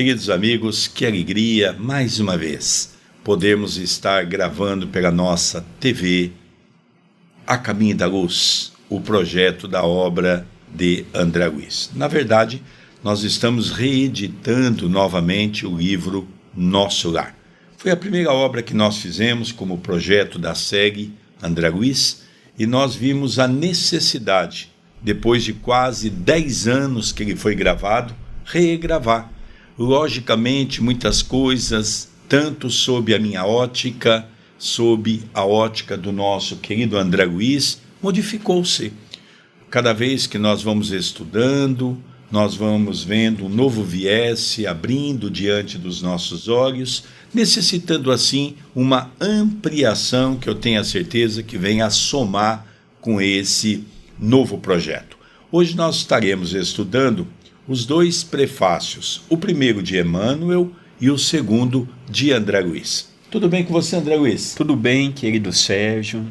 [0.00, 6.32] Queridos amigos, que alegria mais uma vez podermos estar gravando pela nossa TV
[7.46, 11.90] A Caminho da Luz, o projeto da obra de André Luiz.
[11.94, 12.62] Na verdade,
[13.04, 17.36] nós estamos reeditando novamente o livro Nosso Lar.
[17.76, 22.22] Foi a primeira obra que nós fizemos como projeto da SEG André Luiz
[22.58, 24.72] e nós vimos a necessidade,
[25.02, 28.14] depois de quase 10 anos que ele foi gravado,
[28.46, 29.30] regravar
[29.80, 37.24] logicamente, muitas coisas, tanto sob a minha ótica, sob a ótica do nosso querido André
[37.24, 38.92] Luiz, modificou-se.
[39.70, 41.96] Cada vez que nós vamos estudando,
[42.30, 49.10] nós vamos vendo um novo viés se abrindo diante dos nossos olhos, necessitando assim uma
[49.18, 52.66] ampliação que eu tenho a certeza que vem a somar
[53.00, 53.82] com esse
[54.18, 55.16] novo projeto.
[55.50, 57.26] Hoje nós estaremos estudando
[57.70, 63.14] os dois prefácios, o primeiro de Emmanuel e o segundo de André Luiz.
[63.30, 64.56] Tudo bem com você, André Luiz?
[64.56, 66.26] Tudo bem, querido Sérgio.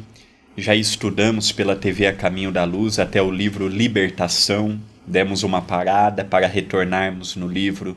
[0.54, 4.78] Já estudamos pela TV A Caminho da Luz até o livro Libertação.
[5.06, 7.96] Demos uma parada para retornarmos no livro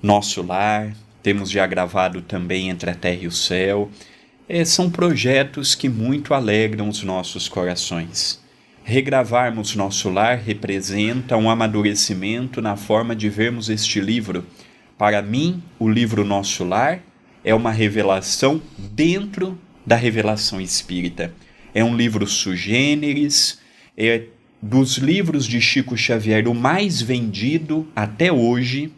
[0.00, 0.94] Nosso Lar.
[1.24, 3.90] Temos já gravado também Entre a Terra e o Céu.
[4.48, 8.39] É, são projetos que muito alegram os nossos corações.
[8.82, 14.44] Regravarmos nosso lar representa um amadurecimento na forma de vermos este livro.
[14.98, 17.00] Para mim, o livro Nosso Lar
[17.44, 21.32] é uma revelação dentro da revelação espírita.
[21.74, 23.60] É um livro sugêneres,
[23.96, 24.24] é
[24.60, 28.92] dos livros de Chico Xavier o mais vendido até hoje.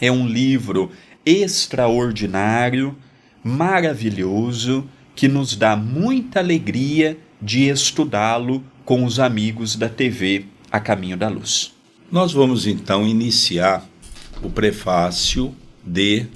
[0.00, 0.90] É um livro
[1.24, 2.96] extraordinário,
[3.42, 11.16] maravilhoso, que nos dá muita alegria de estudá-lo com os amigos da TV A Caminho
[11.16, 11.72] da Luz.
[12.12, 13.88] Nós vamos então iniciar
[14.42, 16.26] o prefácio de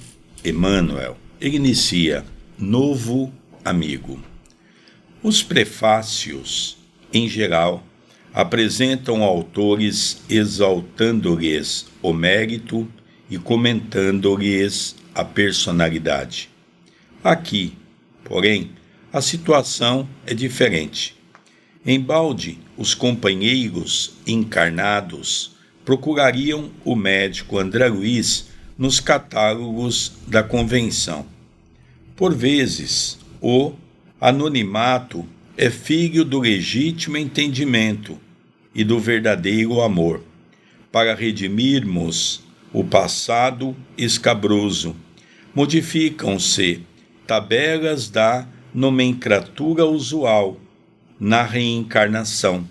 [0.43, 1.17] Emmanuel.
[1.39, 2.25] Ele inicia
[2.57, 3.31] Novo
[3.63, 4.19] Amigo.
[5.21, 6.77] Os prefácios,
[7.13, 7.83] em geral,
[8.33, 12.87] apresentam autores exaltando-lhes o mérito
[13.29, 16.49] e comentando-lhes a personalidade.
[17.23, 17.73] Aqui,
[18.23, 18.71] porém,
[19.11, 21.18] a situação é diferente.
[21.85, 31.25] Embalde, os companheiros encarnados procurariam o médico André Luiz nos catálogos da convenção.
[32.17, 33.71] Por vezes, o
[34.19, 35.25] anonimato
[35.55, 38.19] é filho do legítimo entendimento
[38.75, 40.21] e do verdadeiro amor,
[40.91, 42.41] para redimirmos
[42.73, 44.93] o passado escabroso.
[45.55, 46.81] Modificam-se
[47.25, 50.59] tabelas da nomenclatura usual
[51.19, 52.65] na reencarnação.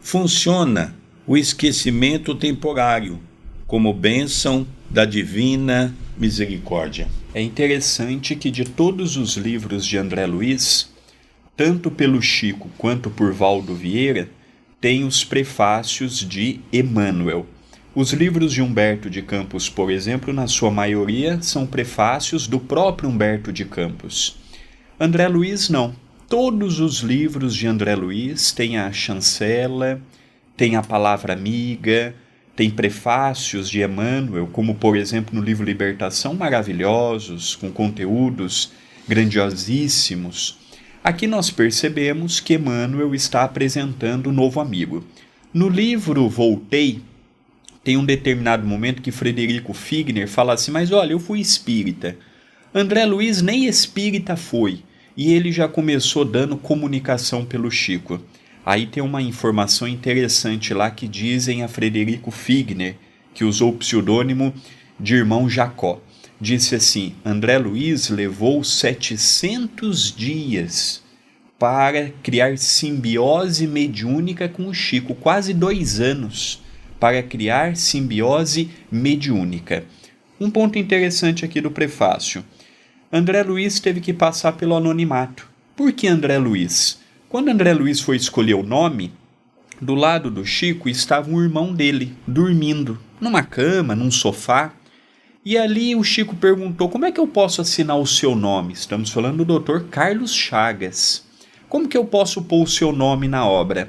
[0.00, 0.94] Funciona
[1.26, 3.20] o esquecimento temporário
[3.66, 7.08] como bênção da divina misericórdia.
[7.34, 10.90] É interessante que de todos os livros de André Luiz,
[11.56, 14.28] tanto pelo Chico quanto por Valdo Vieira,
[14.80, 17.46] tem os prefácios de Emmanuel.
[17.94, 23.08] Os livros de Humberto de Campos, por exemplo, na sua maioria, são prefácios do próprio
[23.08, 24.36] Humberto de Campos.
[25.00, 25.94] André Luiz não
[26.28, 30.00] Todos os livros de André Luiz têm a chancela,
[30.56, 32.16] tem a palavra amiga,
[32.56, 38.72] tem prefácios de Emmanuel, como por exemplo no livro Libertação, maravilhosos, com conteúdos
[39.06, 40.58] grandiosíssimos.
[41.04, 45.06] Aqui nós percebemos que Emmanuel está apresentando um novo amigo.
[45.54, 47.02] No livro Voltei,
[47.84, 52.16] tem um determinado momento que Frederico Figner fala assim: Mas olha, eu fui espírita.
[52.74, 54.82] André Luiz nem espírita foi
[55.16, 58.20] e ele já começou dando comunicação pelo Chico.
[58.64, 62.96] Aí tem uma informação interessante lá que dizem a Frederico Figner,
[63.32, 64.52] que usou o pseudônimo
[64.98, 66.00] de irmão Jacó.
[66.40, 71.02] Disse assim: André Luiz levou 700 dias
[71.58, 76.60] para criar simbiose mediúnica com o Chico, quase dois anos
[77.00, 79.84] para criar simbiose mediúnica.
[80.40, 82.44] Um ponto interessante aqui do prefácio.
[83.12, 85.48] André Luiz teve que passar pelo anonimato.
[85.76, 87.00] Por que André Luiz?
[87.28, 89.12] Quando André Luiz foi escolher o nome,
[89.80, 94.72] do lado do Chico estava um irmão dele, dormindo, numa cama, num sofá.
[95.44, 98.72] E ali o Chico perguntou: Como é que eu posso assinar o seu nome?
[98.72, 99.84] Estamos falando do Dr.
[99.88, 101.24] Carlos Chagas.
[101.68, 103.88] Como que eu posso pôr o seu nome na obra?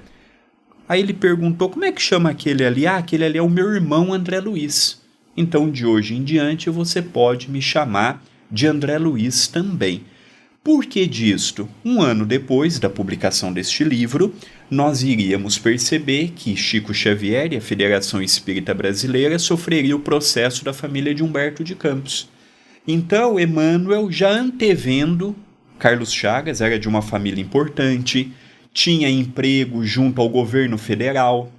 [0.88, 2.86] Aí ele perguntou: Como é que chama aquele ali?
[2.86, 5.02] Ah, aquele ali é o meu irmão André Luiz.
[5.36, 10.04] Então de hoje em diante você pode me chamar de André Luiz também.
[10.64, 11.70] Por que disto?
[11.86, 14.34] Um ano depois da publicação deste livro,
[14.70, 20.74] nós iríamos perceber que Chico Xavier e a Federação Espírita Brasileira sofreriam o processo da
[20.74, 22.28] família de Humberto de Campos.
[22.86, 25.34] Então, Emmanuel, já antevendo,
[25.80, 28.34] Carlos Chagas era de uma família importante,
[28.74, 31.52] tinha emprego junto ao governo federal,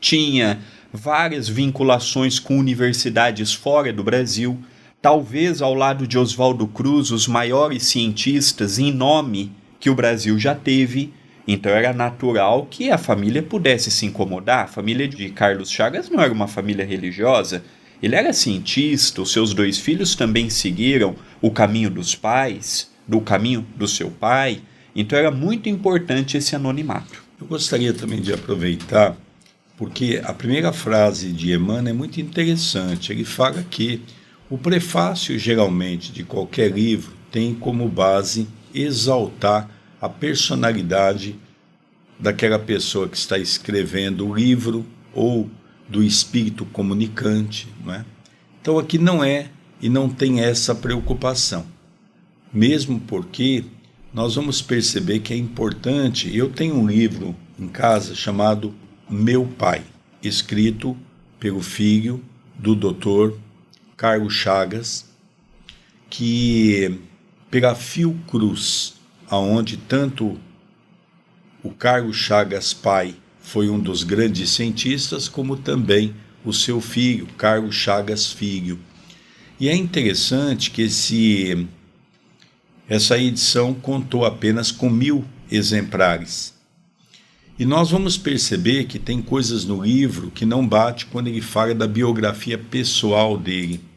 [0.00, 0.58] tinha
[0.92, 4.58] várias vinculações com universidades fora do Brasil,
[5.00, 10.54] talvez ao lado de Oswaldo Cruz, os maiores cientistas em nome que o Brasil já
[10.54, 11.12] teve.
[11.46, 14.64] Então era natural que a família pudesse se incomodar.
[14.64, 17.62] A família de Carlos Chagas não era uma família religiosa.
[18.02, 23.66] Ele era cientista, os seus dois filhos também seguiram o caminho dos pais, do caminho
[23.76, 24.60] do seu pai.
[24.94, 27.24] Então era muito importante esse anonimato.
[27.40, 29.16] Eu gostaria também de aproveitar,
[29.76, 33.12] porque a primeira frase de Emmanuel é muito interessante.
[33.12, 34.02] Ele fala que
[34.50, 39.68] o prefácio, geralmente, de qualquer livro tem como base exaltar
[40.00, 41.36] a personalidade
[42.18, 45.50] daquela pessoa que está escrevendo o livro ou
[45.88, 47.68] do espírito comunicante.
[47.84, 48.04] Não é?
[48.60, 49.50] Então aqui não é
[49.80, 51.66] e não tem essa preocupação.
[52.52, 53.64] Mesmo porque
[54.12, 56.34] nós vamos perceber que é importante.
[56.34, 58.74] Eu tenho um livro em casa chamado
[59.08, 59.82] Meu Pai,
[60.22, 60.96] escrito
[61.38, 62.22] pelo filho
[62.58, 63.38] do doutor
[63.98, 65.06] Carlos Chagas,
[66.08, 67.00] que
[67.50, 68.94] pela Fiocruz,
[69.28, 70.38] aonde tanto
[71.64, 76.14] o Carlos Chagas pai foi um dos grandes cientistas, como também
[76.44, 78.78] o seu filho, Carlos Chagas filho.
[79.58, 81.66] E é interessante que esse,
[82.88, 86.54] essa edição contou apenas com mil exemplares.
[87.58, 91.74] E nós vamos perceber que tem coisas no livro que não bate quando ele fala
[91.74, 93.87] da biografia pessoal dele.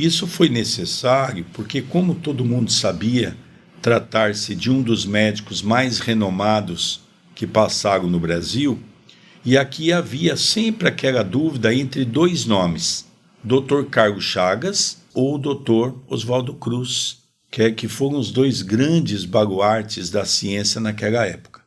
[0.00, 3.36] Isso foi necessário porque, como todo mundo sabia,
[3.82, 7.02] tratar-se de um dos médicos mais renomados
[7.34, 8.80] que passaram no Brasil,
[9.44, 13.06] e aqui havia sempre aquela dúvida entre dois nomes,
[13.44, 13.84] Dr.
[13.90, 15.92] Carlos Chagas ou Dr.
[16.08, 17.18] Oswaldo Cruz,
[17.50, 21.60] que, é que foram os dois grandes baluartes da ciência naquela época.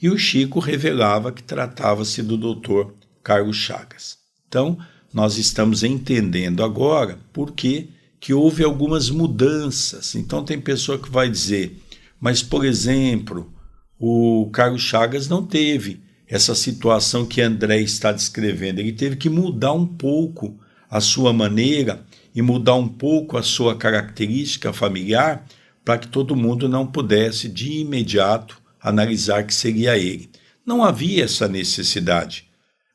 [0.00, 2.92] E o Chico revelava que tratava-se do Dr.
[3.22, 4.18] Carlos Chagas.
[4.46, 4.76] Então,
[5.12, 7.90] nós estamos entendendo agora por que,
[8.30, 10.14] houve algumas mudanças.
[10.14, 11.76] Então, tem pessoa que vai dizer,
[12.20, 13.52] mas, por exemplo,
[13.98, 18.78] o Carlos Chagas não teve essa situação que André está descrevendo.
[18.78, 22.04] Ele teve que mudar um pouco a sua maneira
[22.34, 25.46] e mudar um pouco a sua característica familiar
[25.84, 30.30] para que todo mundo não pudesse de imediato analisar que seria ele.
[30.64, 32.48] Não havia essa necessidade,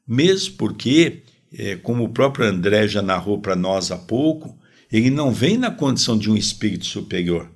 [0.07, 1.23] mesmo porque
[1.77, 4.57] como o próprio André já narrou para nós há pouco,
[4.91, 7.49] ele não vem na condição de um espírito superior.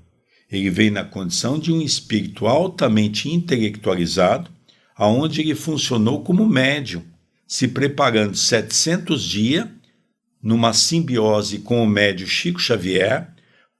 [0.51, 4.49] Ele vem na condição de um espírito altamente intelectualizado,
[4.95, 7.03] aonde ele funcionou como médium,
[7.47, 9.67] se preparando 700 dias
[10.41, 13.29] numa simbiose com o médio Chico Xavier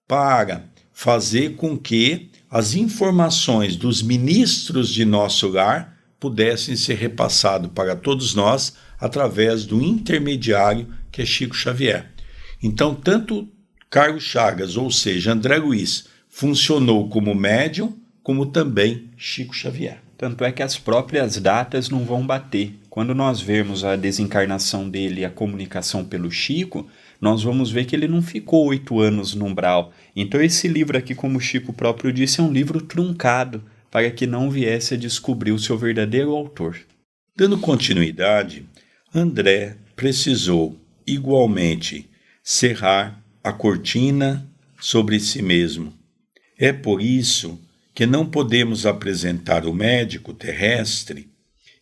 [0.08, 7.96] para fazer com que as informações dos ministros de nosso lar pudessem ser repassadas para
[7.96, 12.06] todos nós através do intermediário que é Chico Xavier.
[12.62, 13.48] Então, tanto
[13.90, 20.00] Carlos Chagas, ou seja, André Luiz, funcionou como médium, como também Chico Xavier.
[20.18, 22.76] Tanto é que as próprias datas não vão bater.
[22.92, 26.88] Quando nós vermos a desencarnação dele e a comunicação pelo Chico,
[27.20, 29.92] nós vamos ver que ele não ficou oito anos no umbral.
[30.16, 34.28] Então, esse livro aqui, como o Chico próprio disse, é um livro truncado para que
[34.28, 36.78] não viesse a descobrir o seu verdadeiro autor.
[37.36, 38.66] Dando continuidade,
[39.14, 42.10] André precisou igualmente
[42.42, 44.50] cerrar a cortina
[44.80, 45.94] sobre si mesmo.
[46.58, 47.60] É por isso
[47.94, 51.30] que não podemos apresentar o médico terrestre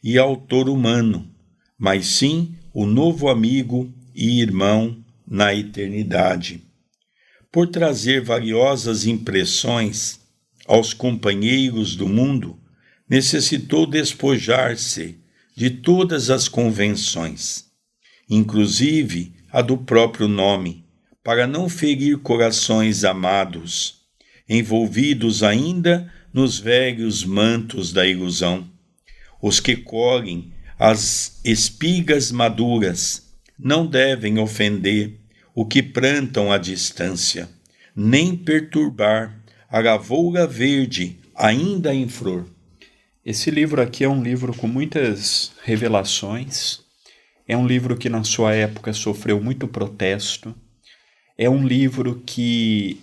[0.03, 1.29] e autor humano,
[1.77, 6.63] mas sim o novo amigo e irmão na eternidade.
[7.51, 10.19] Por trazer valiosas impressões
[10.65, 12.59] aos companheiros do mundo,
[13.07, 15.18] necessitou despojar-se
[15.59, 17.65] de todas as convenções,
[18.29, 20.85] inclusive a do próprio nome,
[21.21, 24.05] para não ferir corações amados,
[24.47, 28.71] envolvidos ainda nos velhos mantos da ilusão.
[29.41, 35.19] Os que colhem as espigas maduras não devem ofender
[35.53, 37.49] o que plantam à distância,
[37.93, 39.37] nem perturbar
[39.69, 42.49] a lavoura verde ainda em flor.
[43.25, 46.79] Esse livro aqui é um livro com muitas revelações.
[47.45, 50.55] É um livro que na sua época sofreu muito protesto.
[51.37, 53.01] É um livro que,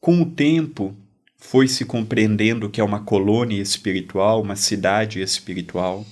[0.00, 0.96] com o tempo,
[1.36, 6.06] foi se compreendendo que é uma colônia espiritual, uma cidade espiritual.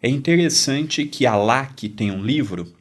[0.00, 2.72] É interessante que Alak tem um livro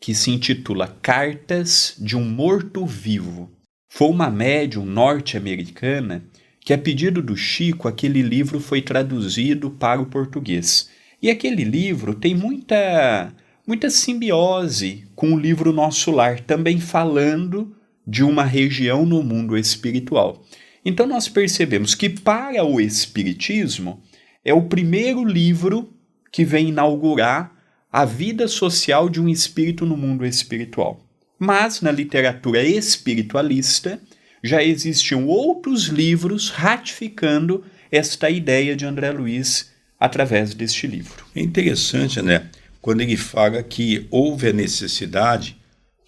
[0.00, 3.50] que se intitula Cartas de um Morto-Vivo.
[3.88, 6.24] Foi uma médium norte-americana
[6.60, 10.90] que, a pedido do Chico, aquele livro foi traduzido para o português.
[11.22, 13.32] E aquele livro tem muita,
[13.66, 17.74] muita simbiose com o livro Nosso Lar, também falando
[18.06, 20.44] de uma região no mundo espiritual.
[20.84, 24.02] Então nós percebemos que para o Espiritismo
[24.44, 25.92] é o primeiro livro
[26.32, 27.52] que vem inaugurar
[27.92, 31.04] a vida social de um espírito no mundo espiritual.
[31.38, 34.00] Mas na literatura espiritualista
[34.42, 41.26] já existiam outros livros ratificando esta ideia de André Luiz através deste livro.
[41.34, 42.48] É interessante, né?
[42.80, 45.56] Quando ele fala que houve a necessidade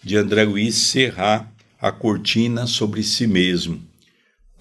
[0.03, 3.81] de André Luiz cerrar a cortina sobre si mesmo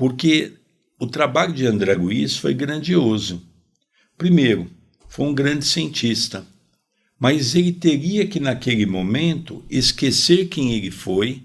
[0.02, 0.54] porque
[0.98, 3.40] o trabalho de André Luiz foi grandioso.
[4.18, 4.68] Primeiro,
[5.08, 6.44] foi um grande cientista,
[7.20, 11.44] mas ele teria que, naquele momento, esquecer quem ele foi,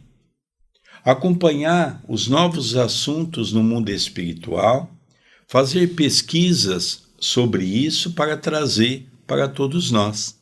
[1.11, 4.91] acompanhar os novos assuntos no mundo espiritual,
[5.47, 10.37] fazer pesquisas sobre isso para trazer para todos nós.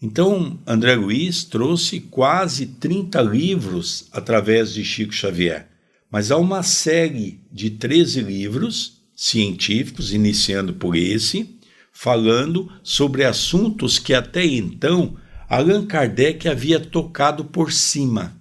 [0.00, 5.68] Então, André Luiz trouxe quase 30 livros através de Chico Xavier.
[6.08, 11.58] Mas há uma série de 13 livros científicos, iniciando por esse,
[11.92, 15.16] falando sobre assuntos que até então
[15.48, 18.39] Allan Kardec havia tocado por cima.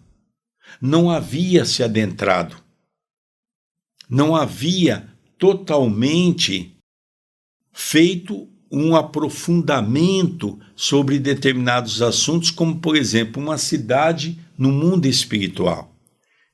[0.81, 2.55] Não havia se adentrado.
[4.09, 5.07] Não havia
[5.37, 6.75] totalmente
[7.71, 15.95] feito um aprofundamento sobre determinados assuntos, como, por exemplo, uma cidade no mundo espiritual.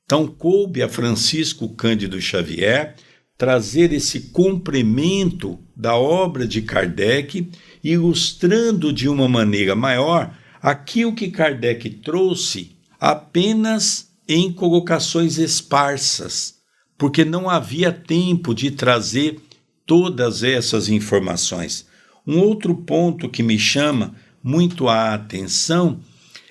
[0.04, 2.94] Então, coube a Francisco Cândido Xavier
[3.36, 7.50] trazer esse complemento da obra de Kardec,
[7.84, 16.56] ilustrando de uma maneira maior aquilo que Kardec trouxe apenas em colocações esparsas,
[16.98, 19.40] porque não havia tempo de trazer
[19.84, 21.86] todas essas informações.
[22.26, 26.00] Um outro ponto que me chama muito a atenção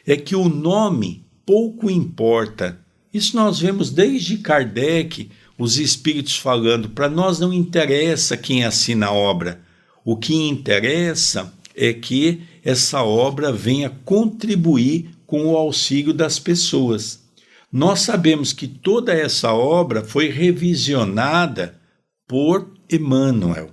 [0.06, 2.80] é que o nome pouco importa
[3.16, 9.14] isso nós vemos desde Kardec, os espíritos falando, para nós não interessa quem assina a
[9.14, 9.62] obra.
[10.04, 17.24] O que interessa é que essa obra venha contribuir com o auxílio das pessoas.
[17.72, 21.80] Nós sabemos que toda essa obra foi revisionada
[22.28, 23.72] por Emmanuel.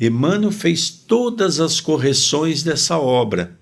[0.00, 3.58] Emmanuel fez todas as correções dessa obra,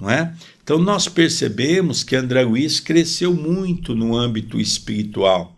[0.00, 0.34] não é?
[0.62, 5.56] Então nós percebemos que André Luiz cresceu muito no âmbito espiritual.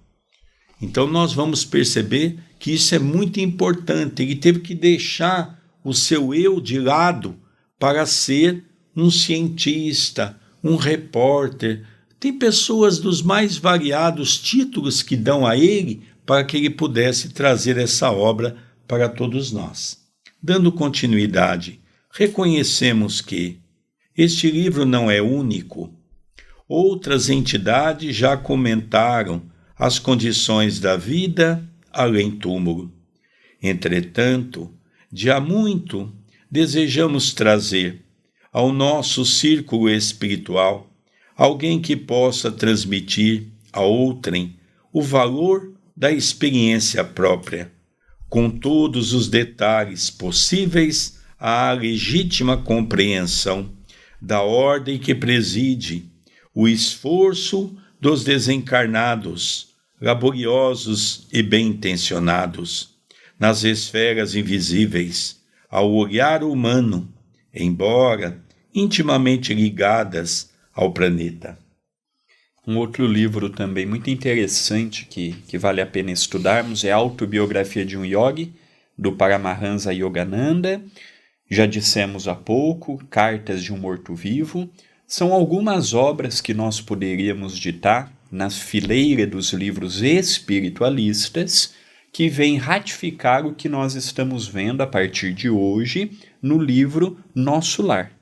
[0.80, 4.22] Então nós vamos perceber que isso é muito importante.
[4.22, 7.36] Ele teve que deixar o seu eu de lado
[7.78, 8.64] para ser
[8.96, 11.84] um cientista, um repórter.
[12.18, 17.78] Tem pessoas dos mais variados títulos que dão a ele para que ele pudesse trazer
[17.78, 19.98] essa obra para todos nós.
[20.42, 23.60] Dando continuidade, reconhecemos que
[24.16, 25.92] este livro não é único.
[26.68, 29.42] Outras entidades já comentaram
[29.76, 32.92] as condições da vida além túmulo.
[33.62, 34.72] Entretanto,
[35.10, 36.12] de há muito
[36.50, 38.04] desejamos trazer
[38.52, 40.88] ao nosso círculo espiritual
[41.36, 44.56] alguém que possa transmitir a outrem
[44.92, 47.70] o valor da experiência própria,
[48.28, 53.70] com todos os detalhes possíveis à legítima compreensão
[54.20, 56.10] da ordem que preside
[56.52, 59.68] o esforço dos desencarnados,
[60.00, 62.96] laboriosos e bem intencionados,
[63.38, 65.40] nas esferas invisíveis,
[65.70, 67.08] ao olhar humano,
[67.54, 68.42] embora
[68.74, 71.58] intimamente ligadas ao planeta.
[72.66, 77.84] Um outro livro também muito interessante que, que vale a pena estudarmos é a Autobiografia
[77.84, 78.52] de um Yogi,
[78.96, 80.82] do Paramahansa Yogananda,
[81.50, 84.68] já dissemos há pouco, Cartas de um Morto-Vivo,
[85.06, 91.72] são algumas obras que nós poderíamos ditar na fileira dos livros espiritualistas
[92.12, 96.10] que vêm ratificar o que nós estamos vendo a partir de hoje
[96.40, 98.12] no livro Nosso Lar.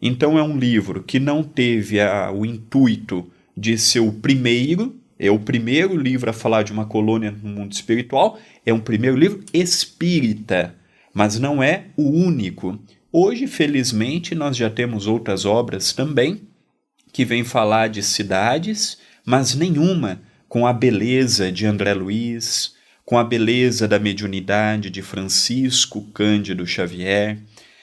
[0.00, 5.30] Então, é um livro que não teve a, o intuito de ser o primeiro, é
[5.30, 9.42] o primeiro livro a falar de uma colônia no mundo espiritual, é um primeiro livro
[9.52, 10.74] espírita
[11.16, 12.78] mas não é o único.
[13.10, 16.42] Hoje, felizmente, nós já temos outras obras também
[17.10, 23.24] que vêm falar de cidades, mas nenhuma com a beleza de André Luiz, com a
[23.24, 27.38] beleza da mediunidade de Francisco Cândido Xavier.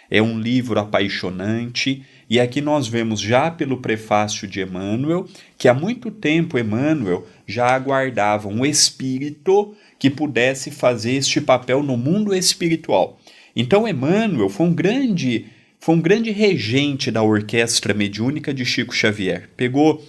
[0.09, 5.73] É um livro apaixonante e aqui nós vemos já pelo prefácio de Emmanuel que há
[5.73, 13.19] muito tempo Emmanuel já aguardava um espírito que pudesse fazer este papel no mundo espiritual.
[13.55, 15.45] Então Emmanuel foi um grande
[15.79, 19.49] foi um grande regente da orquestra mediúnica de Chico Xavier.
[19.57, 20.01] Pegou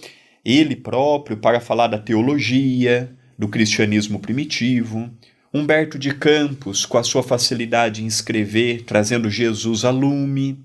[0.43, 5.09] ele próprio para falar da teologia, do cristianismo primitivo,
[5.55, 10.59] Humberto de Campos, com a sua facilidade em escrever, trazendo Jesus a lume.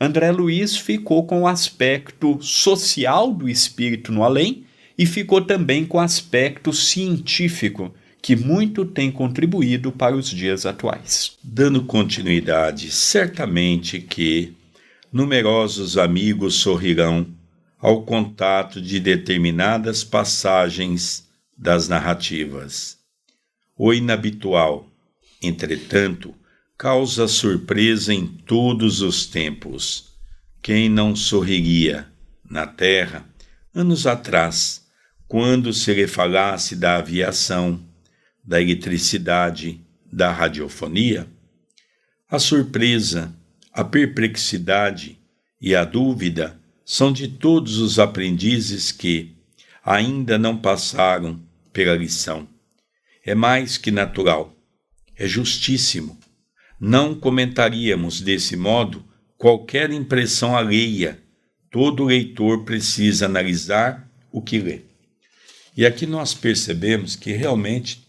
[0.00, 4.64] André Luiz ficou com o aspecto social do espírito no além
[4.98, 11.38] e ficou também com o aspecto científico, que muito tem contribuído para os dias atuais.
[11.40, 14.52] Dando continuidade, certamente que
[15.12, 17.24] numerosos amigos sorrirão
[17.78, 21.24] ao contato de determinadas passagens
[21.56, 23.03] das narrativas.
[23.76, 24.88] O inabitual,
[25.42, 26.32] entretanto,
[26.78, 30.14] causa surpresa em todos os tempos.
[30.62, 32.06] Quem não sorriria
[32.48, 33.28] na Terra,
[33.74, 34.86] anos atrás,
[35.26, 37.84] quando se lhe falasse da aviação,
[38.44, 39.80] da eletricidade,
[40.12, 41.26] da radiofonia?
[42.30, 43.34] A surpresa,
[43.72, 45.18] a perplexidade
[45.60, 49.34] e a dúvida são de todos os aprendizes que
[49.84, 52.53] ainda não passaram pela lição.
[53.24, 54.54] É mais que natural,
[55.16, 56.18] é justíssimo.
[56.78, 59.02] Não comentaríamos desse modo
[59.38, 61.22] qualquer impressão alheia.
[61.70, 64.82] Todo leitor precisa analisar o que lê.
[65.76, 68.06] E aqui nós percebemos que realmente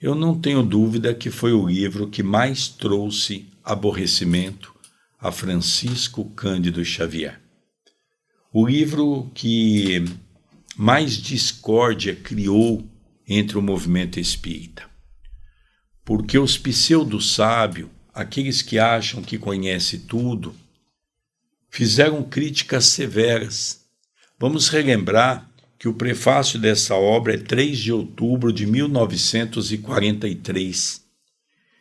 [0.00, 4.74] eu não tenho dúvida que foi o livro que mais trouxe aborrecimento
[5.18, 7.40] a Francisco Cândido Xavier.
[8.52, 10.04] O livro que
[10.76, 12.89] mais discórdia criou
[13.32, 14.90] entre o movimento espírita.
[16.04, 20.52] Porque os pseudo-sábios, aqueles que acham que conhece tudo,
[21.70, 23.84] fizeram críticas severas.
[24.36, 31.04] Vamos relembrar que o prefácio dessa obra é 3 de outubro de 1943.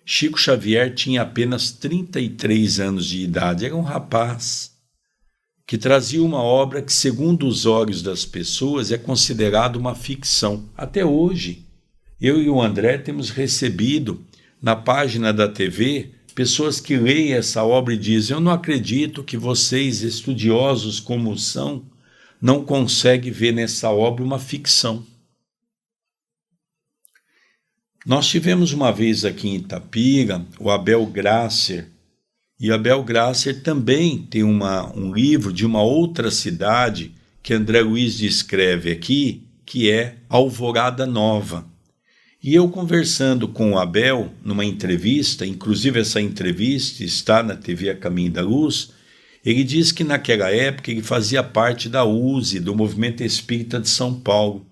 [0.06, 4.78] Chico Xavier tinha apenas 33 anos de idade, era um rapaz
[5.70, 10.68] que trazia uma obra que, segundo os olhos das pessoas, é considerada uma ficção.
[10.76, 11.64] Até hoje,
[12.20, 14.20] eu e o André temos recebido
[14.60, 19.38] na página da TV pessoas que leem essa obra e dizem: Eu não acredito que
[19.38, 21.86] vocês, estudiosos como são,
[22.42, 25.06] não conseguem ver nessa obra uma ficção.
[28.04, 31.88] Nós tivemos uma vez aqui em Itapira o Abel Grasser,
[32.60, 38.18] e Abel Grasser também tem uma, um livro de uma outra cidade que André Luiz
[38.18, 41.66] descreve aqui, que é Alvorada Nova.
[42.44, 47.96] E eu conversando com o Abel numa entrevista, inclusive essa entrevista está na TV A
[47.96, 48.92] Caminho da Luz,
[49.46, 54.20] ele diz que naquela época ele fazia parte da USE, do Movimento Espírita de São
[54.20, 54.66] Paulo.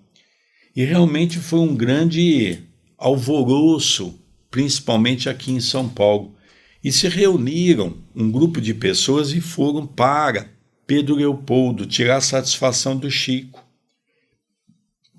[0.76, 2.60] E realmente foi um grande
[2.97, 4.13] alvoroço,
[4.52, 6.37] principalmente aqui em São Paulo
[6.88, 10.50] e se reuniram um grupo de pessoas e foram para
[10.88, 13.62] Pedro Leopoldo tirar satisfação do Chico.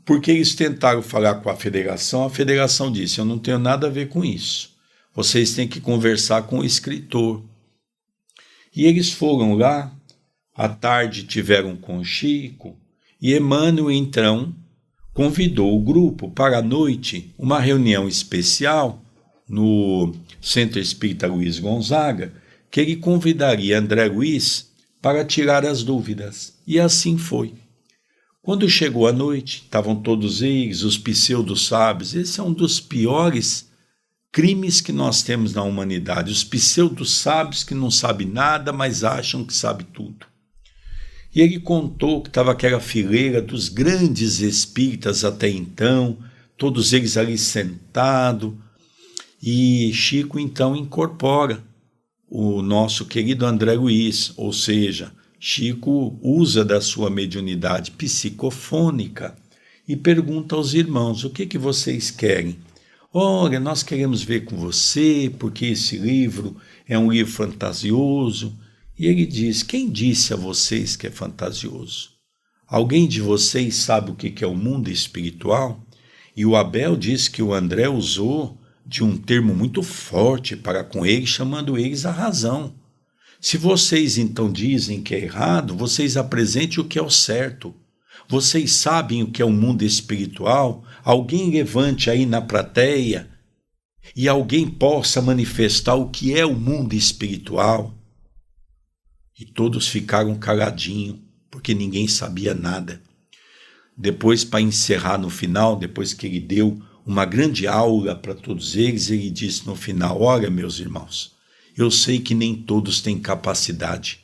[0.02, 3.90] Porque eles tentaram falar com a federação, a federação disse: Eu não tenho nada a
[3.90, 4.78] ver com isso.
[5.14, 7.44] Vocês têm que conversar com o escritor.
[8.74, 9.94] E eles foram lá,
[10.56, 12.78] à tarde tiveram com o Chico,
[13.20, 14.54] e Emmanuel então
[15.12, 19.04] convidou o grupo para a noite uma reunião especial
[19.48, 22.32] no Centro Espírita Luiz Gonzaga,
[22.70, 26.54] que ele convidaria André Luiz para tirar as dúvidas.
[26.66, 27.54] E assim foi.
[28.42, 32.14] Quando chegou a noite, estavam todos eles, os pseudo-sábios.
[32.14, 33.68] Esse é um dos piores
[34.32, 36.32] crimes que nós temos na humanidade.
[36.32, 40.26] Os pseudo-sábios que não sabem nada, mas acham que sabem tudo.
[41.34, 46.18] E ele contou que estava aquela fileira dos grandes espíritas até então,
[46.56, 48.54] todos eles ali sentados,
[49.42, 51.64] e Chico então incorpora
[52.28, 59.36] o nosso querido André Luiz, ou seja, Chico usa da sua mediunidade psicofônica
[59.86, 62.58] e pergunta aos irmãos: o que, que vocês querem?
[63.12, 68.54] Olha, nós queremos ver com você, porque esse livro é um livro fantasioso.
[68.98, 72.10] E ele diz: Quem disse a vocês que é fantasioso?
[72.66, 75.82] Alguém de vocês sabe o que é o mundo espiritual?
[76.36, 78.57] E o Abel diz que o André usou
[78.88, 82.74] de um termo muito forte para com eles, chamando eles a razão.
[83.38, 87.74] Se vocês então dizem que é errado, vocês apresentem o que é o certo.
[88.26, 90.82] Vocês sabem o que é o mundo espiritual?
[91.04, 93.28] Alguém levante aí na plateia
[94.16, 97.94] e alguém possa manifestar o que é o mundo espiritual.
[99.38, 101.18] E todos ficaram caladinhos,
[101.50, 103.02] porque ninguém sabia nada.
[103.96, 109.08] Depois, para encerrar no final, depois que ele deu uma grande aula para todos eles,
[109.08, 111.34] ele disse no final: Olha, meus irmãos,
[111.74, 114.20] eu sei que nem todos têm capacidade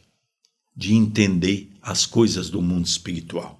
[0.76, 3.58] de entender as coisas do mundo espiritual.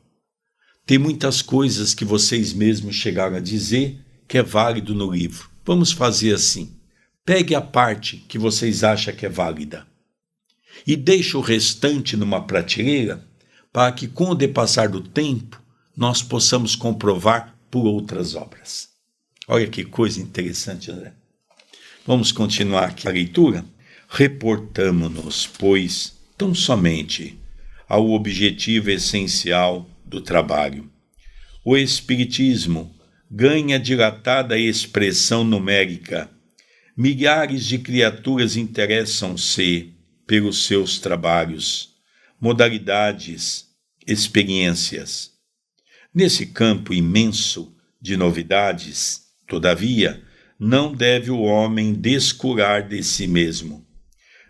[0.84, 5.48] Tem muitas coisas que vocês mesmos chegaram a dizer que é válido no livro.
[5.64, 6.76] Vamos fazer assim.
[7.24, 9.86] Pegue a parte que vocês acham que é válida
[10.86, 13.26] e deixe o restante numa prateleira
[13.72, 15.62] para que, com o depassar do tempo,
[15.96, 18.93] nós possamos comprovar por outras obras.
[19.46, 21.12] Olha que coisa interessante, André.
[22.06, 23.64] Vamos continuar aqui a leitura?
[24.08, 27.38] Reportamo-nos, pois, tão somente
[27.86, 30.90] ao objetivo essencial do trabalho.
[31.62, 32.94] O Espiritismo
[33.30, 36.30] ganha dilatada expressão numérica.
[36.96, 39.92] Milhares de criaturas interessam-se
[40.26, 41.94] pelos seus trabalhos,
[42.40, 43.66] modalidades,
[44.06, 45.32] experiências.
[46.14, 50.22] Nesse campo imenso de novidades, todavia,
[50.58, 53.84] não deve o homem descurar de si mesmo.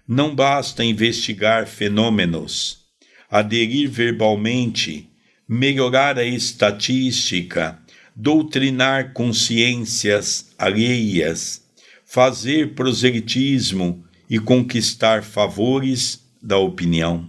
[0.06, 2.84] Não basta investigar fenômenos,
[3.30, 5.10] aderir verbalmente
[5.48, 7.78] melhorar a estatística,
[8.16, 11.62] doutrinar consciências alheias,
[12.04, 17.28] fazer proselitismo e conquistar favores da opinião,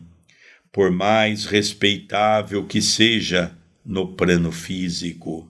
[0.71, 5.49] por mais respeitável que seja no plano físico.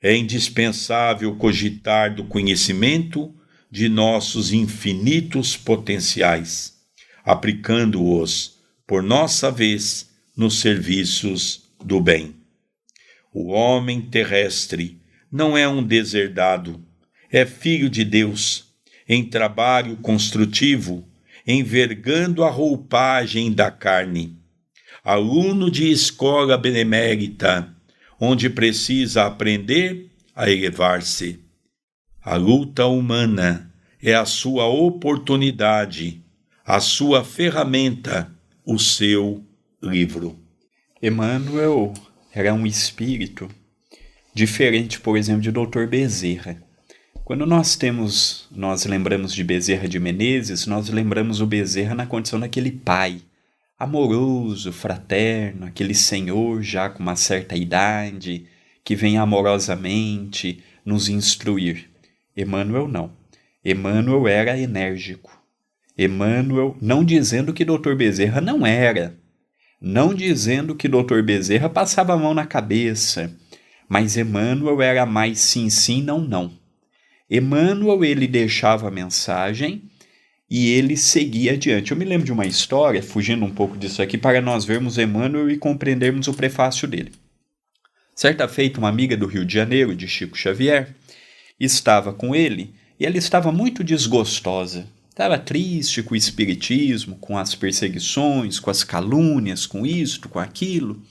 [0.00, 3.34] É indispensável cogitar do conhecimento
[3.70, 6.74] de nossos infinitos potenciais,
[7.24, 12.34] aplicando-os, por nossa vez, nos serviços do bem.
[13.34, 16.80] O homem terrestre não é um deserdado,
[17.30, 18.68] é filho de Deus,
[19.06, 21.06] em trabalho construtivo,
[21.46, 24.38] envergando a roupagem da carne.
[25.02, 27.74] Aluno de escola benemérita,
[28.20, 31.40] onde precisa aprender a elevar-se.
[32.22, 36.22] A luta humana é a sua oportunidade,
[36.64, 38.30] a sua ferramenta,
[38.64, 39.44] o seu
[39.82, 40.38] livro.
[41.02, 41.94] Emmanuel
[42.32, 43.48] era um espírito
[44.34, 45.86] diferente, por exemplo, de Dr.
[45.86, 46.62] Bezerra.
[47.24, 52.40] Quando nós temos, nós lembramos de Bezerra de Menezes, nós lembramos o Bezerra na condição
[52.40, 53.20] daquele pai
[53.78, 58.46] amoroso, fraterno, aquele senhor já com uma certa idade,
[58.82, 61.88] que vem amorosamente nos instruir.
[62.36, 63.12] Emmanuel não.
[63.64, 65.38] Emmanuel era enérgico.
[65.96, 67.94] Emmanuel, não dizendo que Dr.
[67.94, 69.16] Bezerra não era,
[69.80, 71.22] não dizendo que Dr.
[71.22, 73.36] Bezerra passava a mão na cabeça,
[73.88, 76.52] mas Emmanuel era mais sim, sim, não, não.
[77.30, 79.82] Emmanuel ele deixava a mensagem
[80.50, 81.90] e ele seguia adiante.
[81.90, 85.50] Eu me lembro de uma história, fugindo um pouco disso aqui, para nós vermos Emmanuel
[85.50, 87.12] e compreendermos o prefácio dele.
[88.14, 90.94] Certa feita, uma amiga do Rio de Janeiro, de Chico Xavier,
[91.58, 94.86] estava com ele e ela estava muito desgostosa
[95.18, 101.02] Estava triste com o espiritismo, com as perseguições, com as calúnias, com isto, com aquilo.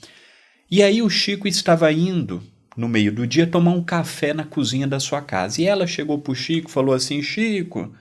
[0.70, 2.42] E aí o Chico estava indo,
[2.74, 5.60] no meio do dia, tomar um café na cozinha da sua casa.
[5.60, 7.92] E ela chegou para o Chico e falou assim: Chico,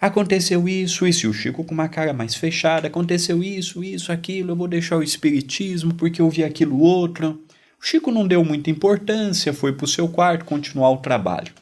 [0.00, 1.26] aconteceu isso, isso.
[1.26, 4.52] E o Chico com uma cara mais fechada: aconteceu isso, isso, aquilo.
[4.52, 7.42] Eu vou deixar o espiritismo porque eu vi aquilo outro.
[7.80, 11.52] O Chico não deu muita importância, foi para o seu quarto continuar o trabalho.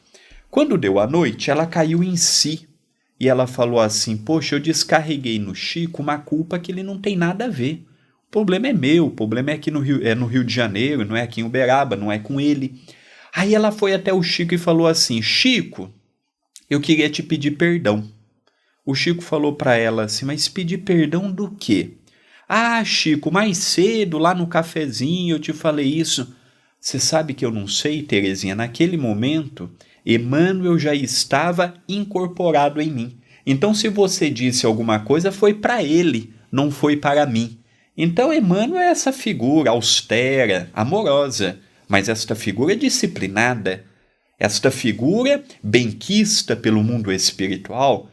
[0.50, 2.66] Quando deu a noite, ela caiu em si
[3.20, 7.16] e ela falou assim: Poxa, eu descarreguei no Chico uma culpa que ele não tem
[7.16, 7.84] nada a ver.
[8.28, 11.04] O problema é meu, o problema é aqui no Rio, é no Rio de Janeiro,
[11.04, 12.80] não é aqui em Uberaba, não é com ele.
[13.34, 15.92] Aí ela foi até o Chico e falou assim: Chico,
[16.68, 18.15] eu queria te pedir perdão.
[18.86, 21.94] O Chico falou para ela assim: Mas pedir perdão do quê?
[22.48, 26.32] Ah, Chico, mais cedo, lá no cafezinho, eu te falei isso.
[26.80, 29.68] Você sabe que eu não sei, Terezinha, naquele momento
[30.06, 33.18] Emmanuel já estava incorporado em mim.
[33.44, 37.58] Então, se você disse alguma coisa, foi para ele, não foi para mim.
[37.96, 43.84] Então, Emmanuel é essa figura austera, amorosa, mas esta figura disciplinada,
[44.38, 48.08] esta figura benquista pelo mundo espiritual.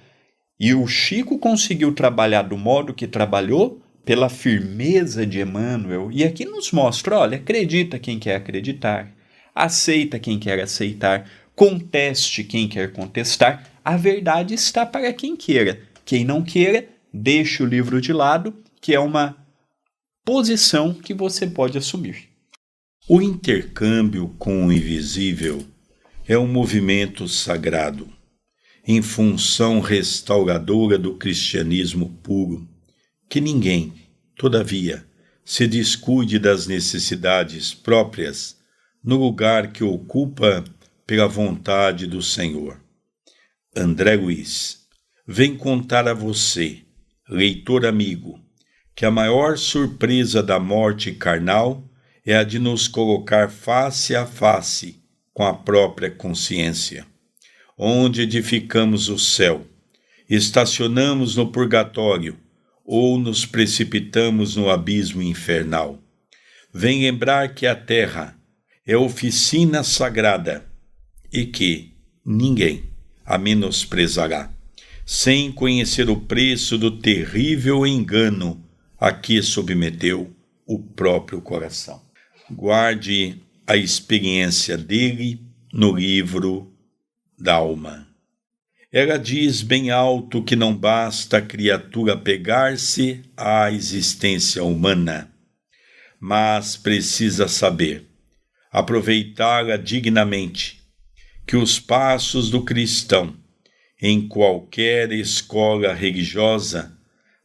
[0.64, 6.10] E o Chico conseguiu trabalhar do modo que trabalhou pela firmeza de Emmanuel.
[6.10, 9.14] E aqui nos mostra: olha, acredita quem quer acreditar,
[9.54, 15.82] aceita quem quer aceitar, conteste quem quer contestar, a verdade está para quem queira.
[16.06, 19.36] Quem não queira, deixe o livro de lado, que é uma
[20.24, 22.30] posição que você pode assumir.
[23.10, 25.66] O intercâmbio com o invisível
[26.26, 28.23] é um movimento sagrado.
[28.86, 32.68] Em função restauradora do cristianismo puro.
[33.30, 33.94] Que ninguém,
[34.36, 35.06] todavia,
[35.46, 38.58] se descuide das necessidades próprias
[39.04, 40.64] no lugar que ocupa
[41.06, 42.80] pela vontade do Senhor.
[43.76, 44.88] André Luiz,
[45.28, 46.82] vem contar a você,
[47.28, 48.40] leitor amigo,
[48.96, 51.84] que a maior surpresa da morte carnal
[52.26, 55.02] é a de nos colocar face a face
[55.34, 57.06] com a própria consciência,
[57.78, 59.66] onde edificamos o céu,
[60.30, 62.38] estacionamos no purgatório
[62.86, 66.00] ou nos precipitamos no abismo infernal.
[66.74, 68.38] Vem lembrar que a terra
[68.86, 70.66] é oficina sagrada
[71.32, 71.94] e que
[72.26, 72.84] ninguém
[73.26, 74.52] a menosprezará,
[75.06, 78.64] sem conhecer o preço do terrível engano
[79.00, 80.34] a que submeteu
[80.66, 82.02] o próprio coração.
[82.50, 86.73] Guarde a experiência dele no livro
[87.44, 88.08] da alma.
[88.90, 95.30] Ela diz bem alto que não basta a criatura pegar-se à existência humana,
[96.22, 98.08] mas precisa saber
[98.72, 100.82] aproveitá-la dignamente,
[101.46, 103.36] que os passos do cristão
[104.02, 106.98] em qualquer escola religiosa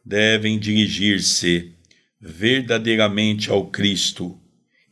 [0.03, 1.73] devem dirigir-se
[2.21, 4.39] verdadeiramente ao Cristo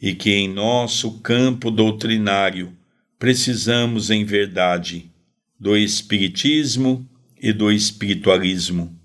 [0.01, 2.76] e que em nosso campo doutrinário
[3.19, 5.11] precisamos, em verdade,
[5.59, 7.05] do Espiritismo
[7.39, 8.95] e do Espiritualismo,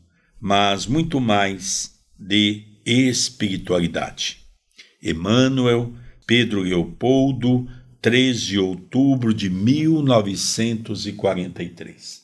[0.40, 4.38] mas muito mais de espiritualidade.
[5.02, 5.94] Emmanuel,
[6.26, 7.66] Pedro Leopoldo,
[8.00, 12.22] 3 de outubro de 1943.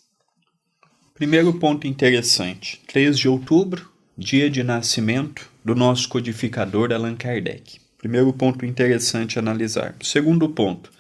[1.14, 7.81] Primeiro ponto interessante: 3 de outubro, dia de nascimento do nosso codificador Allan Kardec.
[7.98, 9.96] Primeiro ponto interessante a analisar.
[10.01, 10.90] Segundo ponto,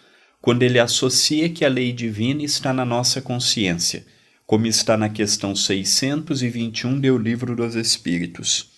[0.40, 4.06] quando ele associa que a lei divina está na nossa consciência,
[4.46, 8.70] como está na questão 621 do Livro dos Espíritos.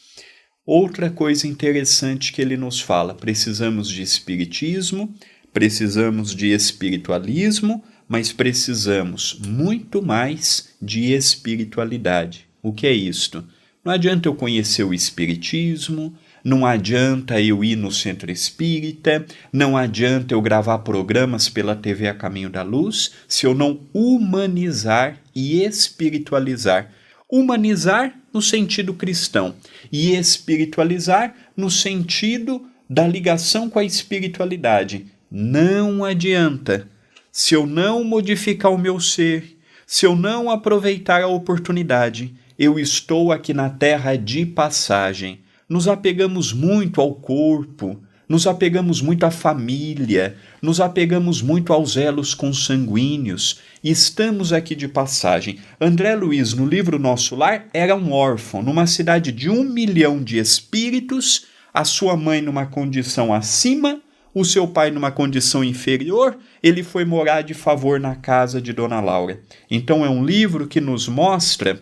[0.67, 5.15] Outra coisa interessante que ele nos fala: precisamos de espiritismo,
[5.53, 12.47] precisamos de espiritualismo, mas precisamos muito mais de espiritualidade.
[12.63, 13.45] O que é isto?
[13.85, 16.15] Não adianta eu conhecer o espiritismo,
[16.45, 22.15] não adianta eu ir no centro espírita, não adianta eu gravar programas pela TV A
[22.15, 26.91] Caminho da Luz, se eu não humanizar e espiritualizar.
[27.31, 29.55] Humanizar no sentido cristão
[29.93, 35.07] e espiritualizar no sentido da ligação com a espiritualidade.
[35.31, 36.89] Não adianta.
[37.31, 43.31] Se eu não modificar o meu ser, se eu não aproveitar a oportunidade, eu estou
[43.31, 50.37] aqui na terra de passagem nos apegamos muito ao corpo, nos apegamos muito à família,
[50.61, 55.61] nos apegamos muito aos elos consanguíneos e estamos aqui de passagem.
[55.81, 60.39] André Luiz, no livro Nosso Lar, era um órfão numa cidade de um milhão de
[60.39, 64.01] espíritos, a sua mãe numa condição acima,
[64.35, 69.01] o seu pai numa condição inferior, ele foi morar de favor na casa de Dona
[69.01, 69.41] Laura.
[69.71, 71.81] Então é um livro que nos mostra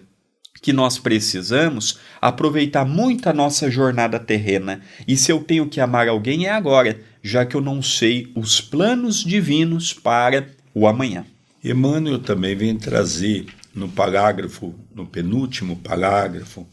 [0.61, 4.81] que nós precisamos aproveitar muito a nossa jornada terrena.
[5.07, 8.61] E se eu tenho que amar alguém é agora, já que eu não sei os
[8.61, 11.25] planos divinos para o amanhã.
[11.63, 16.67] Emmanuel também vem trazer no parágrafo, no penúltimo parágrafo,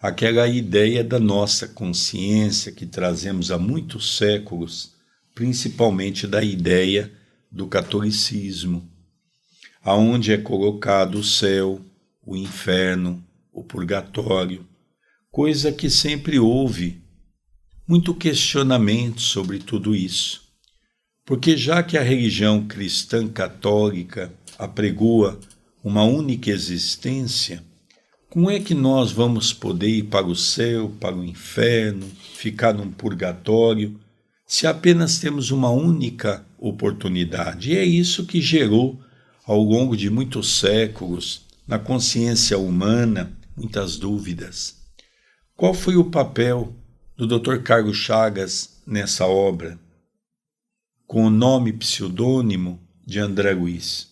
[0.00, 4.94] aquela ideia da nossa consciência que trazemos há muitos séculos,
[5.34, 7.12] principalmente da ideia
[7.50, 8.88] do catolicismo,
[9.82, 11.80] aonde é colocado o céu,
[12.24, 14.66] o inferno, o purgatório,
[15.30, 17.02] coisa que sempre houve
[17.86, 20.42] muito questionamento sobre tudo isso.
[21.24, 25.38] Porque já que a religião cristã católica apregoa
[25.82, 27.64] uma única existência,
[28.28, 32.90] como é que nós vamos poder ir para o céu, para o inferno, ficar num
[32.90, 33.98] purgatório,
[34.46, 37.72] se apenas temos uma única oportunidade?
[37.72, 39.00] E é isso que gerou,
[39.44, 44.76] ao longo de muitos séculos, na consciência humana, muitas dúvidas.
[45.54, 46.74] Qual foi o papel
[47.14, 47.58] do Dr.
[47.58, 49.78] Carlos Chagas nessa obra?
[51.06, 54.08] Com o nome pseudônimo de André Luiz.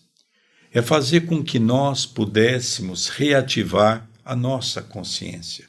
[0.71, 5.67] É fazer com que nós pudéssemos reativar a nossa consciência.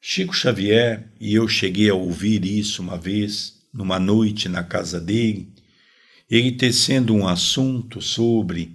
[0.00, 5.52] Chico Xavier, e eu cheguei a ouvir isso uma vez, numa noite na casa dele,
[6.30, 8.74] ele tecendo um assunto sobre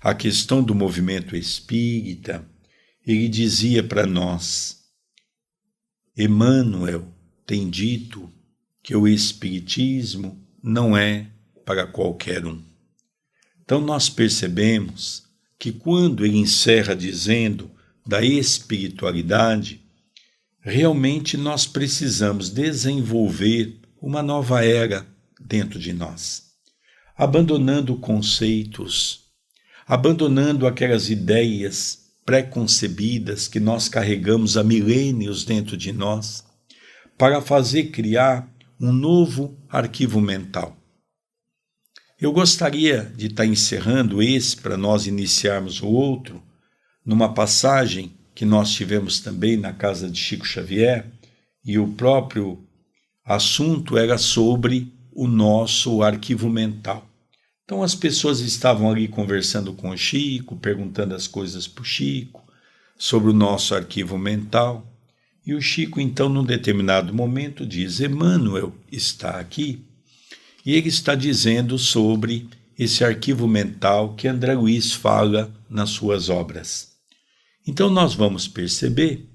[0.00, 2.46] a questão do movimento espírita,
[3.06, 4.84] ele dizia para nós:
[6.16, 7.06] Emmanuel
[7.46, 8.30] tem dito
[8.82, 11.30] que o Espiritismo não é
[11.64, 12.60] para qualquer um.
[13.62, 15.24] Então nós percebemos
[15.58, 17.70] que, quando ele encerra dizendo
[18.06, 19.80] da espiritualidade,
[20.60, 25.06] realmente nós precisamos desenvolver uma nova era
[25.40, 26.52] dentro de nós,
[27.16, 29.24] abandonando conceitos,
[29.86, 36.44] abandonando aquelas ideias preconcebidas que nós carregamos há milênios dentro de nós,
[37.16, 40.76] para fazer criar um novo arquivo mental.
[42.20, 46.42] Eu gostaria de estar encerrando esse para nós iniciarmos o outro,
[47.04, 51.10] numa passagem que nós tivemos também na casa de Chico Xavier,
[51.64, 52.66] e o próprio
[53.24, 57.05] assunto era sobre o nosso arquivo mental.
[57.66, 62.40] Então as pessoas estavam ali conversando com o Chico, perguntando as coisas para o Chico,
[62.96, 64.86] sobre o nosso arquivo mental.
[65.44, 69.84] E o Chico, então, num determinado momento, diz: Emmanuel está aqui
[70.64, 72.48] e ele está dizendo sobre
[72.78, 76.92] esse arquivo mental que André Luiz fala nas suas obras.
[77.66, 79.28] Então nós vamos perceber,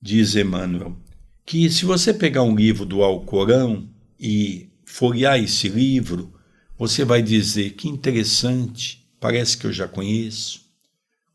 [0.00, 0.96] diz Emmanuel,
[1.44, 3.86] que se você pegar um livro do Alcorão
[4.18, 6.39] e folhear esse livro,
[6.80, 10.62] você vai dizer que interessante, parece que eu já conheço.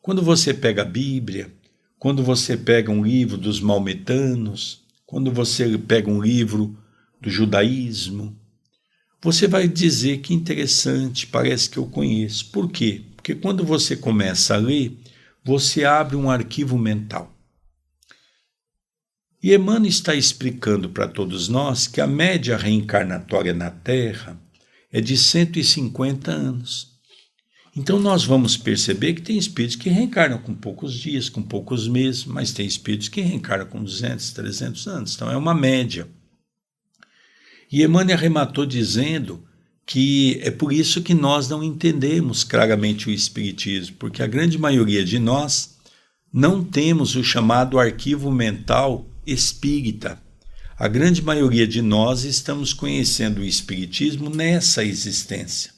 [0.02, 1.54] Quando você pega a Bíblia,
[2.00, 6.76] quando você pega um livro dos maometanos, quando você pega um livro
[7.22, 8.36] do judaísmo,
[9.22, 12.50] você vai dizer que interessante, parece que eu conheço.
[12.50, 13.04] Por quê?
[13.16, 14.98] Porque quando você começa a ler,
[15.44, 17.32] você abre um arquivo mental.
[19.44, 24.44] E Emmanuel está explicando para todos nós que a média reencarnatória na Terra
[24.96, 26.88] é de 150 anos.
[27.76, 32.24] Então nós vamos perceber que tem espíritos que reencarnam com poucos dias, com poucos meses,
[32.24, 35.14] mas tem espíritos que reencarnam com 200, 300 anos.
[35.14, 36.08] Então é uma média.
[37.70, 39.44] E Emmanuel arrematou dizendo
[39.86, 45.04] que é por isso que nós não entendemos claramente o Espiritismo, porque a grande maioria
[45.04, 45.76] de nós
[46.32, 50.24] não temos o chamado arquivo mental espírita.
[50.78, 55.72] A grande maioria de nós estamos conhecendo o Espiritismo nessa existência.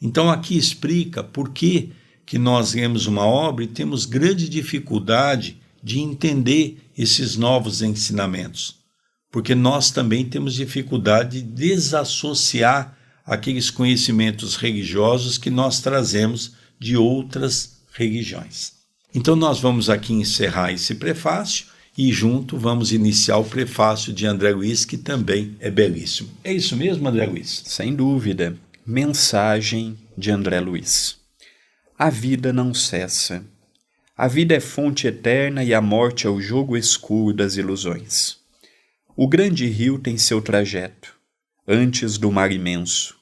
[0.00, 1.92] Então aqui explica por que,
[2.24, 8.76] que nós lemos uma obra e temos grande dificuldade de entender esses novos ensinamentos.
[9.30, 17.82] Porque nós também temos dificuldade de desassociar aqueles conhecimentos religiosos que nós trazemos de outras
[17.92, 18.72] religiões.
[19.14, 21.66] Então, nós vamos aqui encerrar esse prefácio
[21.96, 26.30] e junto vamos iniciar o prefácio de André Luiz, que também é belíssimo.
[26.42, 27.62] É isso mesmo, André Luiz?
[27.66, 28.56] Sem dúvida.
[28.86, 31.18] Mensagem de André Luiz.
[31.98, 33.44] A vida não cessa.
[34.16, 38.38] A vida é fonte eterna e a morte é o jogo escuro das ilusões.
[39.14, 41.14] O grande rio tem seu trajeto
[41.66, 43.16] antes do mar imenso.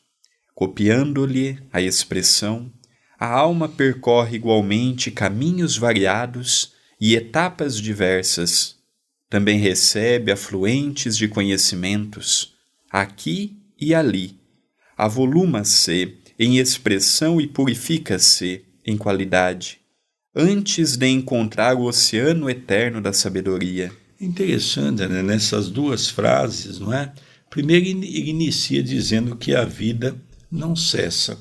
[0.55, 2.71] Copiando-lhe a expressão,
[3.19, 8.77] a alma percorre igualmente caminhos variados e etapas diversas.
[9.29, 12.55] Também recebe afluentes de conhecimentos,
[12.91, 14.39] aqui e ali.
[14.97, 19.81] Avoluma-se em expressão e purifica-se em qualidade,
[20.35, 23.93] antes de encontrar o oceano eterno da sabedoria.
[24.21, 25.23] Interessante, né?
[25.23, 27.13] Nessas duas frases, não é?
[27.49, 31.39] Primeiro, ele inicia dizendo que a vida não cessa,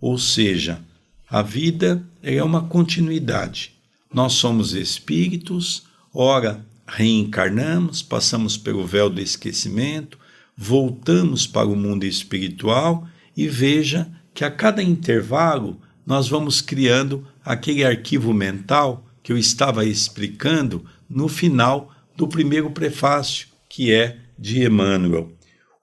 [0.00, 0.80] ou seja,
[1.28, 3.77] a vida é uma continuidade.
[4.12, 10.18] Nós somos espíritos, ora reencarnamos, passamos pelo véu do esquecimento,
[10.56, 17.84] voltamos para o mundo espiritual e veja que a cada intervalo nós vamos criando aquele
[17.84, 25.30] arquivo mental que eu estava explicando no final do primeiro prefácio, que é de Emmanuel.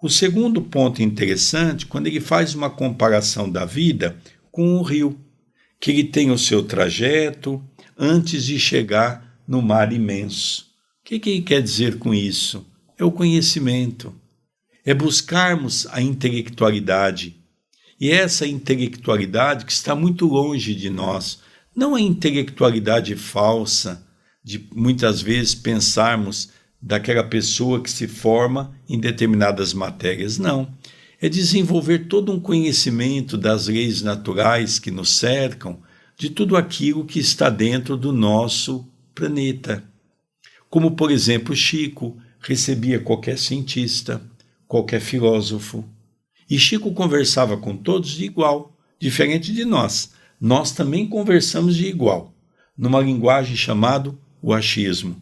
[0.01, 4.17] O segundo ponto interessante, quando ele faz uma comparação da vida
[4.51, 5.19] com o rio,
[5.80, 7.63] que ele tem o seu trajeto
[7.98, 10.64] antes de chegar no mar imenso.
[11.02, 12.66] O que, que quer dizer com isso?
[12.98, 14.14] É o conhecimento,
[14.86, 17.36] é buscarmos a intelectualidade.
[18.00, 21.39] E essa intelectualidade que está muito longe de nós,
[21.76, 24.06] não a intelectualidade falsa,
[24.43, 26.50] de muitas vezes pensarmos
[26.82, 30.38] daquela pessoa que se forma em determinadas matérias.
[30.38, 30.72] Não.
[31.20, 35.80] É desenvolver todo um conhecimento das leis naturais que nos cercam,
[36.18, 39.84] de tudo aquilo que está dentro do nosso planeta.
[40.70, 44.22] Como, por exemplo, Chico recebia qualquer cientista,
[44.68, 45.84] qualquer filósofo.
[46.49, 50.11] E Chico conversava com todos de igual, diferente de nós.
[50.39, 52.34] Nós também conversamos de igual,
[52.78, 55.20] numa linguagem chamada o achismo.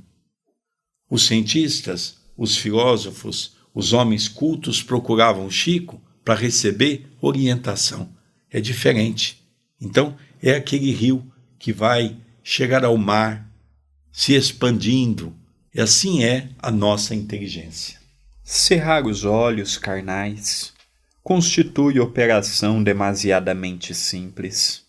[1.10, 8.10] Os cientistas, os filósofos, os homens cultos procuravam Chico para receber orientação.
[8.50, 9.44] É diferente.
[9.80, 10.16] Então,
[10.50, 11.26] é aquele rio
[11.58, 13.50] que vai chegar ao mar,
[14.12, 15.34] se expandindo.
[15.74, 17.98] E assim é a nossa inteligência.
[18.44, 20.74] Cerrar os olhos carnais
[21.24, 24.84] constitui operação demasiadamente simples.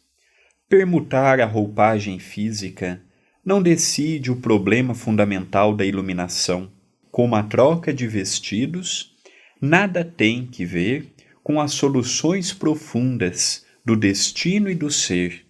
[0.68, 3.00] Permutar a roupagem física
[3.44, 6.70] não decide o problema fundamental da iluminação,
[7.12, 9.14] como a troca de vestidos,
[9.60, 15.43] nada tem que ver com as soluções profundas do destino e do ser.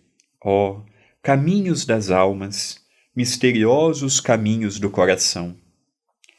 [0.45, 0.83] Ó, oh,
[1.23, 2.79] caminhos das almas,
[3.17, 5.57] misteriosos caminhos do coração.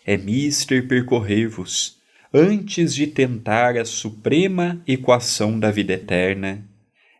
[0.05, 1.97] É mister percorrer-vos,
[2.31, 6.63] antes de tentar a suprema equação da vida eterna.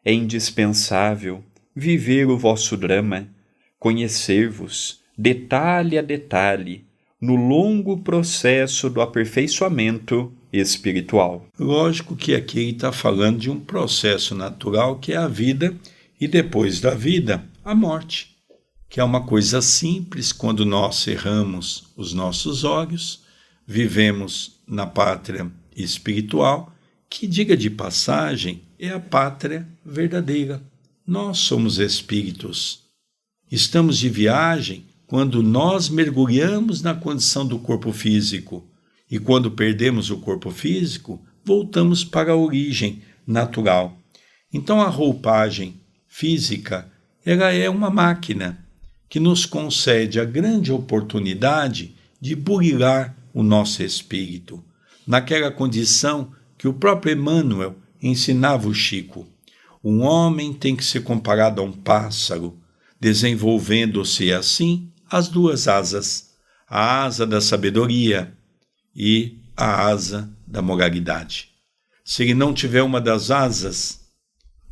[0.03, 1.43] É indispensável
[1.75, 3.27] viver o vosso drama,
[3.79, 6.85] conhecer-vos, detalhe a detalhe,
[7.19, 11.47] no longo processo do aperfeiçoamento espiritual.
[11.59, 15.75] Lógico que aqui está falando de um processo natural que é a vida
[16.19, 18.35] e depois da vida, a morte,
[18.89, 23.23] que é uma coisa simples quando nós cerramos os nossos olhos,
[23.67, 26.73] vivemos na pátria espiritual,
[27.09, 30.61] que, diga de passagem, é a pátria verdadeira.
[31.05, 32.83] Nós somos espíritos.
[33.51, 38.67] Estamos de viagem quando nós mergulhamos na condição do corpo físico
[39.09, 43.97] e quando perdemos o corpo físico, voltamos para a origem natural.
[44.51, 45.79] Então a roupagem
[46.17, 46.89] física,
[47.25, 48.65] ela é uma máquina
[49.09, 54.63] que nos concede a grande oportunidade de burilar o nosso espírito,
[55.05, 59.27] naquela condição que o próprio Emmanuel ensinava o Chico.
[59.83, 62.57] Um homem tem que ser comparado a um pássaro,
[62.97, 66.29] desenvolvendo-se assim as duas asas,
[66.65, 68.33] a asa da sabedoria
[68.95, 71.49] e a asa da moralidade.
[72.05, 73.99] Se ele não tiver uma das asas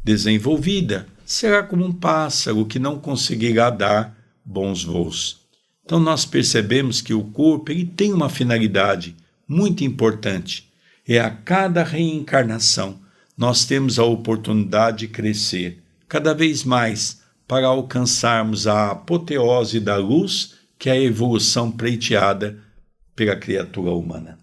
[0.05, 5.41] desenvolvida, será como um pássaro que não conseguirá dar bons voos.
[5.85, 9.15] Então nós percebemos que o corpo ele tem uma finalidade
[9.47, 10.69] muito importante.
[11.07, 12.99] É a cada reencarnação
[13.37, 20.55] nós temos a oportunidade de crescer cada vez mais para alcançarmos a apoteose da luz
[20.77, 22.59] que é a evolução pleiteada
[23.15, 24.37] pela criatura humana.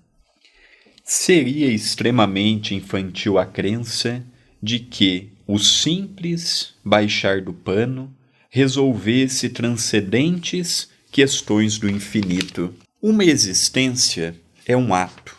[1.05, 4.25] Seria extremamente infantil a crença
[4.63, 8.17] de que o simples baixar do pano
[8.49, 12.73] resolvesse transcendentes questões do infinito.
[13.03, 15.37] Uma existência é um ato,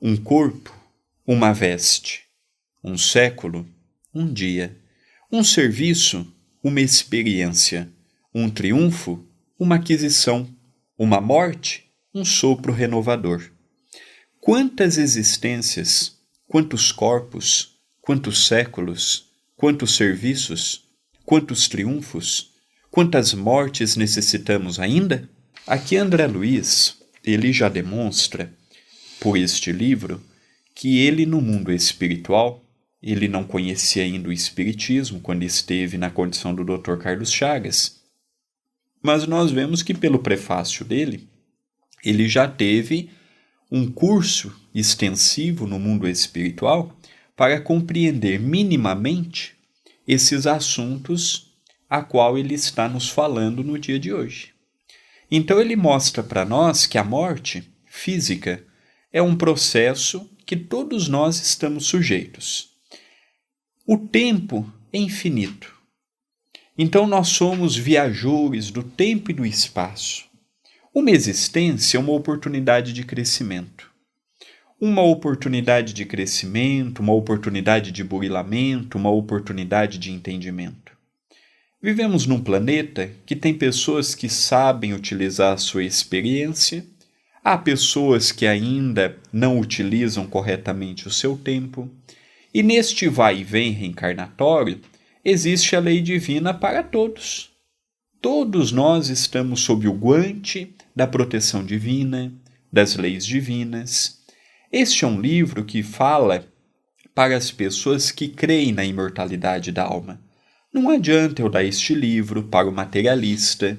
[0.00, 0.74] um corpo,
[1.24, 2.24] uma veste,
[2.82, 3.64] um século,
[4.12, 4.76] um dia,
[5.30, 6.26] um serviço,
[6.60, 7.88] uma experiência,
[8.34, 9.24] um triunfo,
[9.56, 10.52] uma aquisição,
[10.98, 13.52] uma morte, um sopro renovador.
[14.40, 16.18] Quantas existências,
[16.48, 17.71] quantos corpos,
[18.02, 20.84] quantos séculos, quantos serviços,
[21.24, 22.50] quantos triunfos,
[22.90, 25.30] quantas mortes necessitamos ainda?
[25.64, 28.52] Aqui André Luiz, ele já demonstra,
[29.20, 30.20] por este livro,
[30.74, 32.64] que ele no mundo espiritual,
[33.00, 36.96] ele não conhecia ainda o espiritismo quando esteve na condição do Dr.
[36.96, 38.00] Carlos Chagas,
[39.00, 41.28] mas nós vemos que pelo prefácio dele,
[42.04, 43.10] ele já teve
[43.70, 46.96] um curso extensivo no mundo espiritual
[47.42, 49.56] para compreender minimamente
[50.06, 51.52] esses assuntos
[51.90, 54.54] a qual ele está nos falando no dia de hoje.
[55.28, 58.64] Então ele mostra para nós que a morte física
[59.12, 62.68] é um processo que todos nós estamos sujeitos.
[63.88, 65.74] O tempo é infinito.
[66.78, 70.26] Então nós somos viajores do tempo e do espaço.
[70.94, 73.91] Uma existência é uma oportunidade de crescimento.
[74.84, 80.90] Uma oportunidade de crescimento, uma oportunidade de burilamento, uma oportunidade de entendimento.
[81.80, 86.84] Vivemos num planeta que tem pessoas que sabem utilizar a sua experiência,
[87.44, 91.88] há pessoas que ainda não utilizam corretamente o seu tempo,
[92.52, 94.80] e neste vai e vem reencarnatório
[95.24, 97.52] existe a lei divina para todos.
[98.20, 102.32] Todos nós estamos sob o guante da proteção divina,
[102.72, 104.21] das leis divinas.
[104.72, 106.48] Este é um livro que fala
[107.14, 110.18] para as pessoas que creem na imortalidade da alma.
[110.72, 113.78] Não adianta eu dar este livro para o materialista,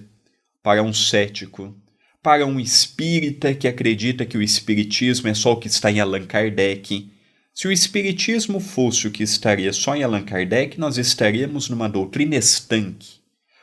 [0.61, 1.75] para um cético,
[2.21, 6.27] para um espírita que acredita que o espiritismo é só o que está em Allan
[6.27, 7.11] Kardec.
[7.55, 12.35] Se o espiritismo fosse o que estaria só em Allan Kardec, nós estaríamos numa doutrina
[12.35, 13.13] estanque,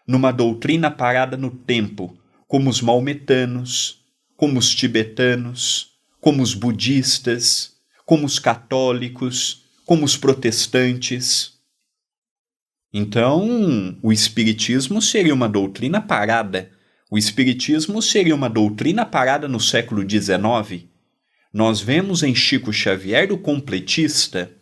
[0.05, 2.19] numa doutrina parada no tempo,
[2.49, 4.05] como os maometanos,
[4.37, 5.90] como os tibetanos,
[6.21, 7.73] como os budistas,
[8.05, 11.55] como os católicos, como os protestantes.
[12.93, 16.71] Então, o Espiritismo seria uma doutrina parada.
[17.11, 20.85] O Espiritismo seria uma doutrina parada no século XIX.
[21.53, 24.53] Nós vemos em Chico Xavier o completista,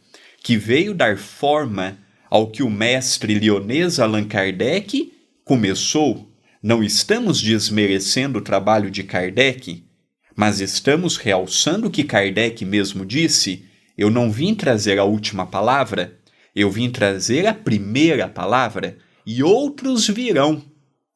[0.43, 1.99] que veio dar forma
[2.31, 5.13] ao que o mestre lionês Allan Kardec
[5.45, 6.31] começou.
[6.63, 9.88] Não estamos desmerecendo o trabalho de Kardec,
[10.39, 13.67] mas estamos realçando o que Kardec mesmo disse:
[13.97, 16.17] eu não vim trazer a última palavra,
[16.55, 20.63] eu vim trazer a primeira palavra, e outros virão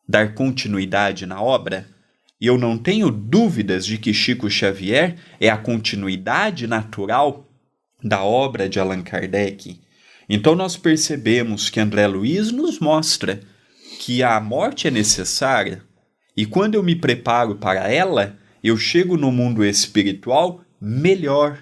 [0.08, 1.86] dar continuidade na obra.
[2.40, 7.48] E eu não tenho dúvidas de que Chico Xavier é a continuidade natural
[8.02, 9.80] da obra de Allan Kardec.
[10.28, 13.40] Então nós percebemos que André Luiz nos mostra
[14.00, 15.80] que a morte é necessária
[16.36, 21.58] e quando eu me preparo para ela, eu chego no mundo espiritual melhor,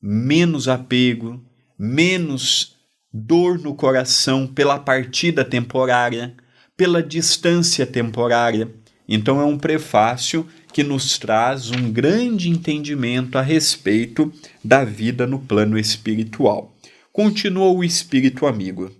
[0.00, 1.42] menos apego,
[1.78, 2.76] menos
[3.12, 6.34] dor no coração pela partida temporária,
[6.76, 8.68] pela distância temporária.
[9.08, 14.32] Então é um prefácio que nos traz um grande entendimento a respeito
[14.62, 16.76] da vida no plano espiritual.
[17.12, 18.90] Continua o espírito amigo.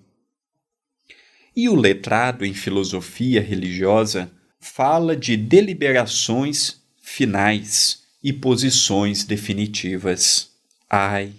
[1.57, 4.31] E o letrado em filosofia religiosa
[4.61, 10.49] fala de deliberações finais e posições definitivas.
[10.91, 11.33] Ai,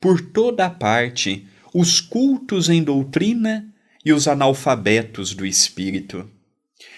[0.00, 3.68] por toda a parte, os cultos em doutrina
[4.02, 6.28] e os analfabetos do espírito.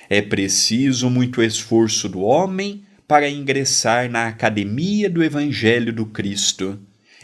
[0.08, 6.78] É preciso muito esforço do homem para ingressar na academia do Evangelho do Cristo,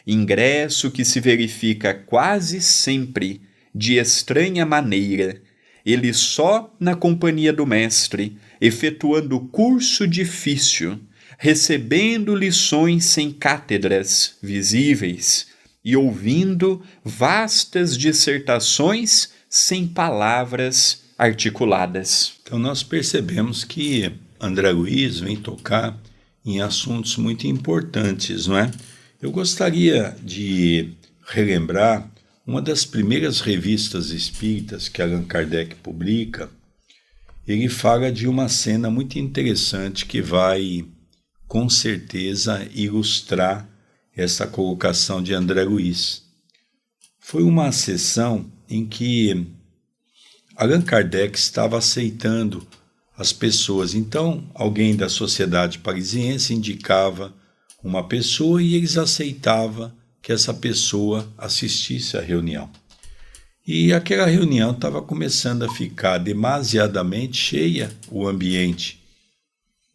[0.05, 3.41] ingresso que se verifica quase sempre
[3.73, 5.41] de estranha maneira,
[5.87, 10.99] ele só na companhia do Mestre, efetuando curso difícil,
[11.39, 15.47] recebendo lições sem cátedras visíveis
[15.85, 22.35] e ouvindo vastas dissertações sem palavras articuladas.
[22.43, 25.99] Então nós percebemos que André Luiz vem tocar
[26.45, 28.71] em assuntos muito importantes, não é?
[29.21, 30.91] Eu gostaria de
[31.27, 32.09] relembrar
[32.47, 36.49] uma das primeiras revistas espíritas que Allan Kardec publica.
[37.49, 40.85] Ele fala de uma cena muito interessante que vai,
[41.47, 43.67] com certeza, ilustrar
[44.15, 46.25] essa colocação de André Luiz.
[47.19, 49.47] Foi uma sessão em que
[50.57, 52.69] Allan Kardec estava aceitando
[53.17, 53.95] as pessoas.
[53.95, 57.35] Então, alguém da sociedade parisiense indicava
[57.83, 59.91] uma pessoa e eles aceitavam
[60.21, 62.69] que essa pessoa assistisse à reunião.
[63.71, 68.99] E aquela reunião estava começando a ficar demasiadamente cheia o ambiente.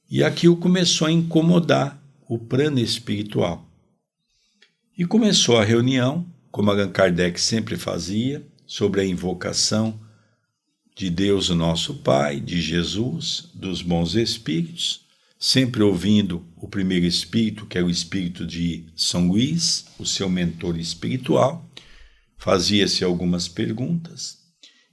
[0.07, 1.99] E aquilo começou a incomodar
[2.29, 3.67] o plano espiritual.
[4.95, 9.99] E começou a reunião, como Allan Kardec sempre fazia, sobre a invocação
[10.95, 15.01] de Deus, o nosso Pai, de Jesus, dos bons espíritos,
[15.39, 20.77] sempre ouvindo o primeiro espírito, que é o espírito de São Luís, o seu mentor
[20.77, 21.67] espiritual,
[22.43, 24.39] fazia-se algumas perguntas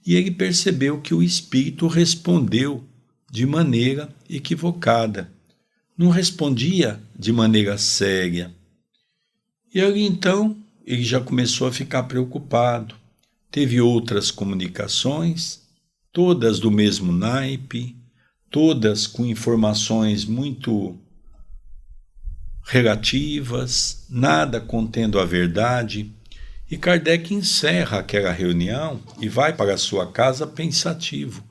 [0.07, 2.87] e ele percebeu que o espírito respondeu
[3.29, 5.29] de maneira equivocada.
[5.97, 8.55] Não respondia de maneira séria.
[9.75, 12.95] E ali então ele já começou a ficar preocupado.
[13.51, 15.59] Teve outras comunicações
[16.13, 17.97] todas do mesmo naipe,
[18.49, 20.97] todas com informações muito
[22.63, 26.09] relativas, nada contendo a verdade.
[26.71, 31.43] E Kardec encerra aquela reunião e vai para sua casa pensativo.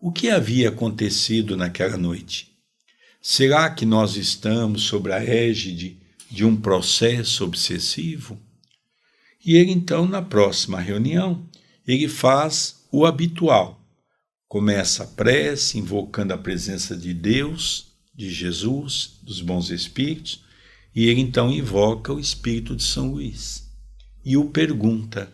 [0.00, 2.52] O que havia acontecido naquela noite?
[3.20, 5.98] Será que nós estamos sob a égide
[6.30, 8.40] de um processo obsessivo?
[9.44, 11.44] E ele então, na próxima reunião,
[11.84, 13.76] ele faz o habitual
[14.46, 20.44] Começa a prece, invocando a presença de Deus, de Jesus, dos bons espíritos,
[20.94, 23.69] e ele então invoca o espírito de São Luís
[24.24, 25.32] e o pergunta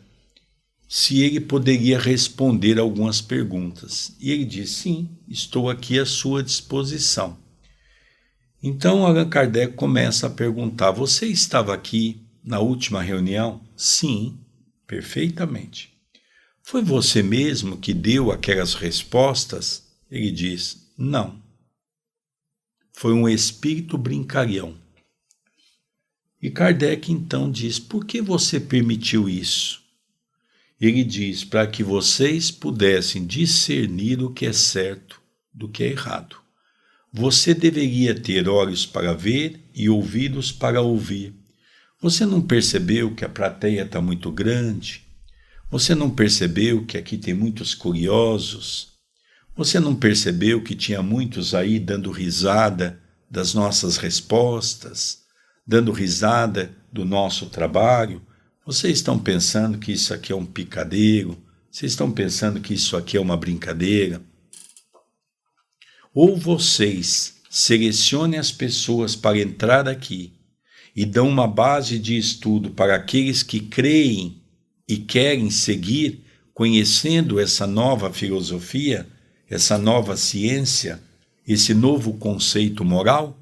[0.88, 4.14] se ele poderia responder algumas perguntas.
[4.20, 7.36] E ele diz: Sim, estou aqui à sua disposição.
[8.62, 13.60] Então Allan Kardec começa a perguntar: Você estava aqui na última reunião?
[13.76, 14.38] Sim,
[14.86, 15.92] perfeitamente.
[16.62, 19.84] Foi você mesmo que deu aquelas respostas?
[20.10, 21.42] Ele diz: Não.
[22.92, 24.76] Foi um espírito brincalhão.
[26.46, 29.82] E Kardec então diz: Por que você permitiu isso?
[30.80, 35.20] Ele diz: Para que vocês pudessem discernir o que é certo
[35.52, 36.36] do que é errado.
[37.12, 41.34] Você deveria ter olhos para ver e ouvidos para ouvir.
[42.00, 45.02] Você não percebeu que a plateia está muito grande?
[45.68, 48.92] Você não percebeu que aqui tem muitos curiosos?
[49.56, 55.25] Você não percebeu que tinha muitos aí dando risada das nossas respostas,
[55.66, 58.22] dando risada do nosso trabalho?
[58.64, 61.36] Vocês estão pensando que isso aqui é um picadeiro?
[61.70, 64.22] Vocês estão pensando que isso aqui é uma brincadeira?
[66.14, 70.32] Ou vocês selecionem as pessoas para entrar aqui
[70.94, 74.40] e dão uma base de estudo para aqueles que creem
[74.88, 79.06] e querem seguir, conhecendo essa nova filosofia,
[79.48, 81.02] essa nova ciência,
[81.46, 83.38] esse novo conceito moral,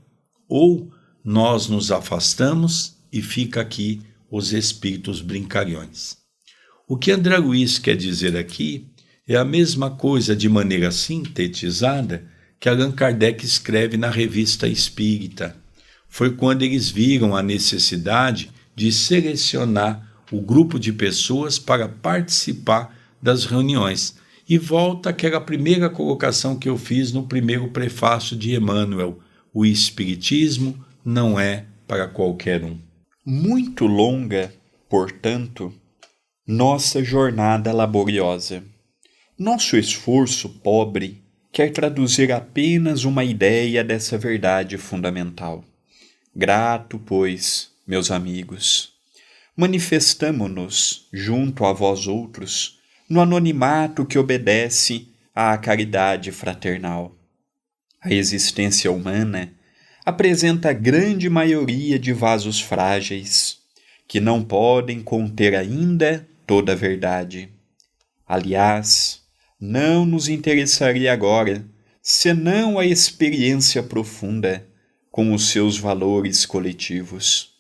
[0.49, 0.91] ou
[1.25, 6.19] nós nos afastamos e fica aqui os espíritos brincalhões.
[6.87, 8.89] O que André Luiz quer dizer aqui
[9.27, 12.27] é a mesma coisa de maneira sintetizada
[12.61, 15.57] que Allan Kardec escreve na Revista Espírita.
[16.09, 23.47] Foi quando eles viram a necessidade de selecionar o grupo de pessoas para participar das
[23.47, 24.17] reuniões.
[24.47, 29.19] E volta àquela primeira colocação que eu fiz no primeiro prefácio de Emmanuel:
[29.55, 32.79] o Espiritismo não é para qualquer um.
[33.25, 34.53] Muito longa,
[34.89, 35.73] portanto,
[36.47, 38.65] nossa jornada laboriosa.
[39.39, 45.65] Nosso esforço pobre quer traduzir apenas uma ideia dessa verdade fundamental.
[46.35, 48.93] Grato, pois, meus amigos,
[49.57, 57.15] manifestamo-nos junto a vós outros no anonimato que obedece à caridade fraternal.
[58.01, 59.53] A existência humana
[60.05, 63.59] apresenta a grande maioria de vasos frágeis,
[64.07, 67.49] que não podem conter ainda toda a verdade.
[68.27, 69.23] Aliás,
[69.61, 71.65] não nos interessaria agora
[72.03, 74.67] senão a experiência profunda
[75.11, 77.55] com os seus valores coletivos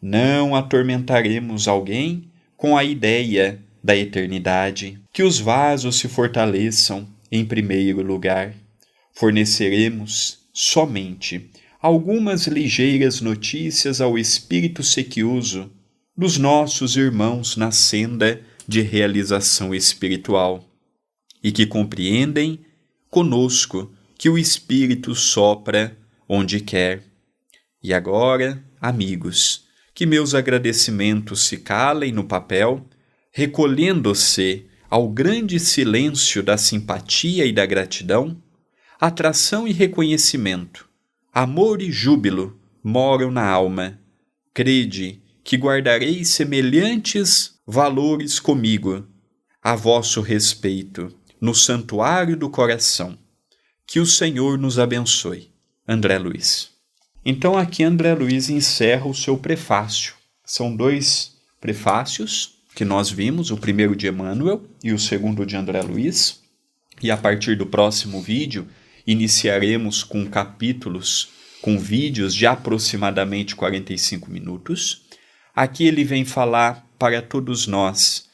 [0.00, 4.98] não atormentaremos alguém com a ideia da eternidade.
[5.12, 8.54] Que os vasos se fortaleçam em primeiro lugar.
[9.12, 11.50] Forneceremos somente
[11.80, 15.70] algumas ligeiras notícias ao espírito sequioso
[16.16, 20.68] dos nossos irmãos na senda de realização espiritual
[21.42, 22.58] e que compreendem
[23.08, 25.96] conosco que o espírito sopra
[26.28, 27.04] onde quer.
[27.80, 29.64] E agora, amigos,
[29.94, 32.84] que meus agradecimentos se calem no papel,
[33.30, 38.36] recolhendo-se ao grande silêncio da simpatia e da gratidão,
[39.00, 40.87] atração e reconhecimento,
[41.32, 43.98] amor e júbilo moram na alma.
[44.54, 49.06] Crede que guardarei semelhantes valores comigo,
[49.62, 53.18] a vosso respeito, no santuário do coração.
[53.86, 55.50] Que o Senhor nos abençoe.
[55.86, 56.70] André Luiz.
[57.24, 60.14] Então aqui André Luiz encerra o seu prefácio.
[60.44, 65.82] São dois prefácios que nós vimos, o primeiro de Emmanuel e o segundo de André
[65.82, 66.42] Luiz.
[67.02, 68.68] E a partir do próximo vídeo,
[69.08, 71.30] iniciaremos com capítulos,
[71.62, 75.06] com vídeos de aproximadamente 45 minutos.
[75.56, 78.28] Aqui ele vem falar para todos nós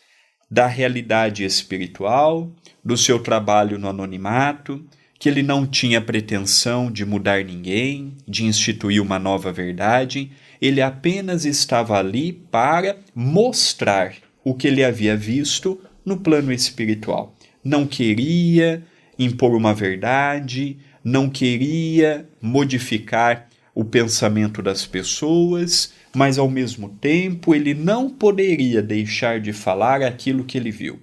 [0.51, 2.53] da realidade espiritual,
[2.85, 4.85] do seu trabalho no anonimato,
[5.17, 11.45] que ele não tinha pretensão de mudar ninguém, de instituir uma nova verdade, ele apenas
[11.45, 17.33] estava ali para mostrar o que ele havia visto no plano espiritual.
[17.63, 18.85] Não queria
[19.19, 27.75] impor uma verdade, não queria modificar o pensamento das pessoas, mas ao mesmo tempo ele
[27.75, 31.01] não poderia deixar de falar aquilo que ele viu.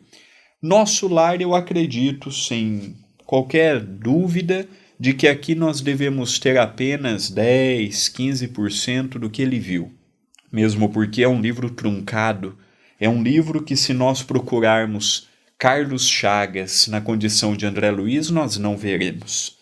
[0.61, 2.95] Nosso lar, eu acredito, sem
[3.25, 4.67] qualquer dúvida
[4.99, 9.91] de que aqui nós devemos ter apenas 10, 15% do que ele viu,
[10.51, 12.55] mesmo porque é um livro truncado,
[12.99, 15.27] é um livro que, se nós procurarmos
[15.61, 19.59] Carlos Chagas na condição de André Luiz, nós não veremos.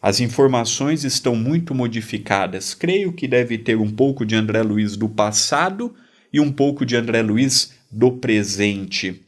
[0.00, 2.72] As informações estão muito modificadas.
[2.72, 5.92] Creio que deve ter um pouco de André Luiz do passado
[6.32, 9.22] e um pouco de André Luiz do presente.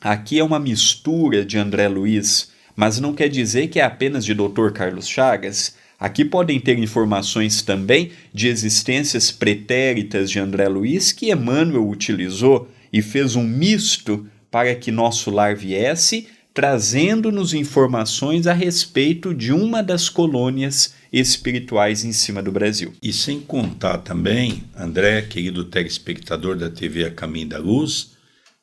[0.00, 4.32] Aqui é uma mistura de André Luiz mas não quer dizer que é apenas de
[4.32, 4.70] Dr.
[4.72, 5.74] Carlos Chagas.
[6.00, 13.02] Aqui podem ter informações também de existências pretéritas de André Luiz que Emmanuel utilizou e
[13.02, 20.08] fez um misto para que nosso lar viesse, trazendo-nos informações a respeito de uma das
[20.08, 22.92] colônias espirituais em cima do Brasil.
[23.02, 28.12] E sem contar também, André, querido telespectador da TV A Caminho da Luz,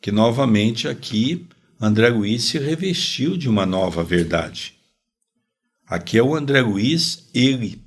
[0.02, 1.48] que novamente aqui
[1.80, 4.74] André Luiz se revestiu de uma nova verdade.
[5.88, 7.82] Aqui é o André Luiz, ele,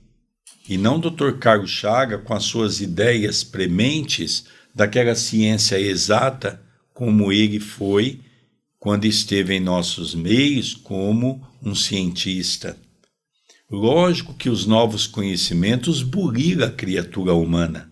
[0.68, 1.32] e não o Dr.
[1.38, 4.44] Carlos Chaga com as suas ideias prementes
[4.74, 6.60] daquela ciência exata
[6.98, 8.18] como ele foi
[8.76, 12.76] quando esteve em nossos meios como um cientista.
[13.70, 17.88] Lógico que os novos conhecimentos burilam a criatura humana.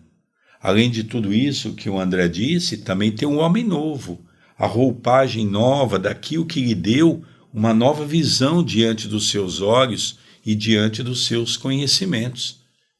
[0.59, 4.19] Além de tudo isso que o André disse, também tem um homem novo,
[4.57, 10.53] a roupagem nova daquilo que lhe deu uma nova visão diante dos seus olhos e
[10.53, 12.59] diante dos seus conhecimentos.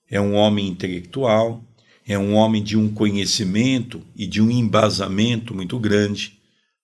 [0.10, 1.62] É um homem intelectual,
[2.08, 6.38] é um homem de um conhecimento e de um embasamento muito grande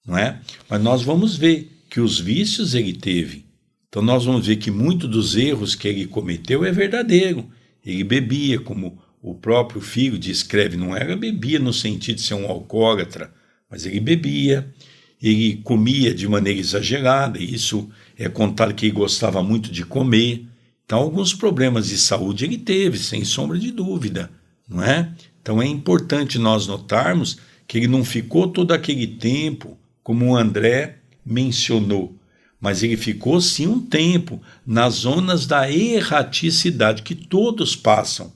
[0.05, 0.39] não é?
[0.69, 3.45] Mas nós vamos ver que os vícios ele teve.
[3.87, 7.49] Então nós vamos ver que muito dos erros que ele cometeu é verdadeiro.
[7.85, 12.47] Ele bebia, como o próprio filho descreve, não era bebia no sentido de ser um
[12.47, 13.33] alcoólatra,
[13.69, 14.73] mas ele bebia,
[15.21, 20.45] ele comia de maneira exagerada, e isso é contado que ele gostava muito de comer.
[20.85, 24.29] Então alguns problemas de saúde ele teve, sem sombra de dúvida,
[24.67, 25.11] não é?
[25.41, 27.37] Então é importante nós notarmos
[27.67, 32.15] que ele não ficou todo aquele tempo como o André mencionou,
[32.59, 38.31] mas ele ficou sim um tempo nas zonas da erraticidade que todos passam.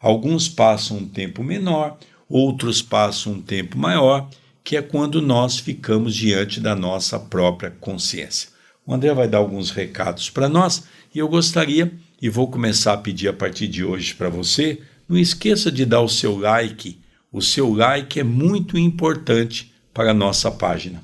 [0.00, 1.98] Alguns passam um tempo menor,
[2.28, 4.28] outros passam um tempo maior,
[4.64, 8.48] que é quando nós ficamos diante da nossa própria consciência.
[8.86, 12.98] O André vai dar alguns recados para nós e eu gostaria, e vou começar a
[12.98, 14.80] pedir a partir de hoje para você,
[15.12, 16.98] não esqueça de dar o seu like.
[17.30, 21.02] O seu like é muito importante para a nossa página.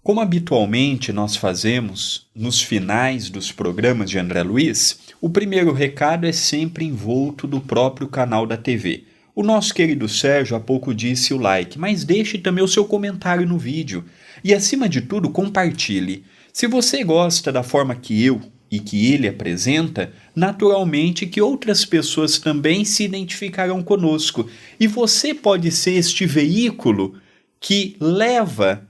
[0.00, 6.30] Como habitualmente nós fazemos nos finais dos programas de André Luiz, o primeiro recado é
[6.30, 9.02] sempre envolto do próprio canal da TV.
[9.34, 13.44] O nosso querido Sérgio há pouco disse o like, mas deixe também o seu comentário
[13.44, 14.04] no vídeo.
[14.44, 16.24] E acima de tudo, compartilhe.
[16.52, 18.40] Se você gosta da forma que eu
[18.70, 24.48] e que ele apresenta, naturalmente que outras pessoas também se identificarão conosco.
[24.78, 27.18] E você pode ser este veículo
[27.60, 28.86] que leva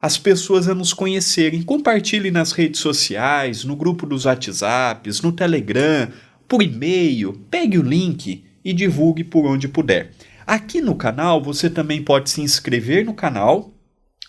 [0.00, 1.62] as pessoas a nos conhecerem.
[1.62, 6.10] Compartilhe nas redes sociais, no grupo dos WhatsApps, no Telegram,
[6.48, 10.10] por e-mail, pegue o link e divulgue por onde puder.
[10.46, 13.72] Aqui no canal você também pode se inscrever no canal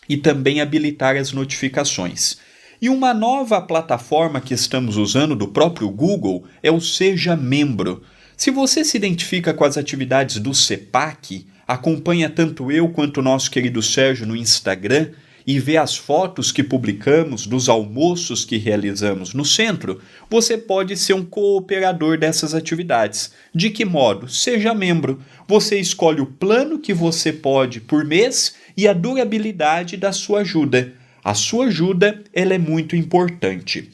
[0.08, 2.38] e também habilitar as notificações.
[2.84, 8.04] E uma nova plataforma que estamos usando do próprio Google é o Seja Membro.
[8.36, 13.50] Se você se identifica com as atividades do CEPAC, acompanha tanto eu quanto o nosso
[13.50, 15.12] querido Sérgio no Instagram
[15.48, 21.14] e vê as fotos que publicamos dos almoços que realizamos no centro, você pode ser
[21.14, 23.32] um cooperador dessas atividades.
[23.56, 24.28] De que modo?
[24.28, 25.22] Seja membro.
[25.48, 31.02] Você escolhe o plano que você pode por mês e a durabilidade da sua ajuda.
[31.24, 33.90] A sua ajuda ela é muito importante.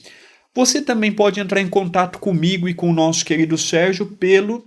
[0.56, 4.66] Você também pode entrar em contato comigo e com o nosso querido Sérgio pelo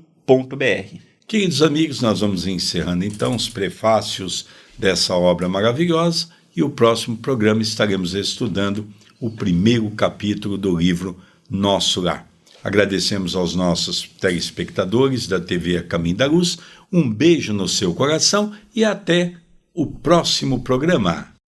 [1.28, 4.46] Queridos amigos, nós vamos encerrando então os prefácios
[4.78, 8.88] dessa obra maravilhosa e o próximo programa estaremos estudando
[9.20, 12.26] o primeiro capítulo do livro Nosso Lar.
[12.64, 16.58] Agradecemos aos nossos telespectadores da TV A Caminho da Luz,
[16.90, 19.34] um beijo no seu coração e até
[19.74, 21.31] o próximo programa.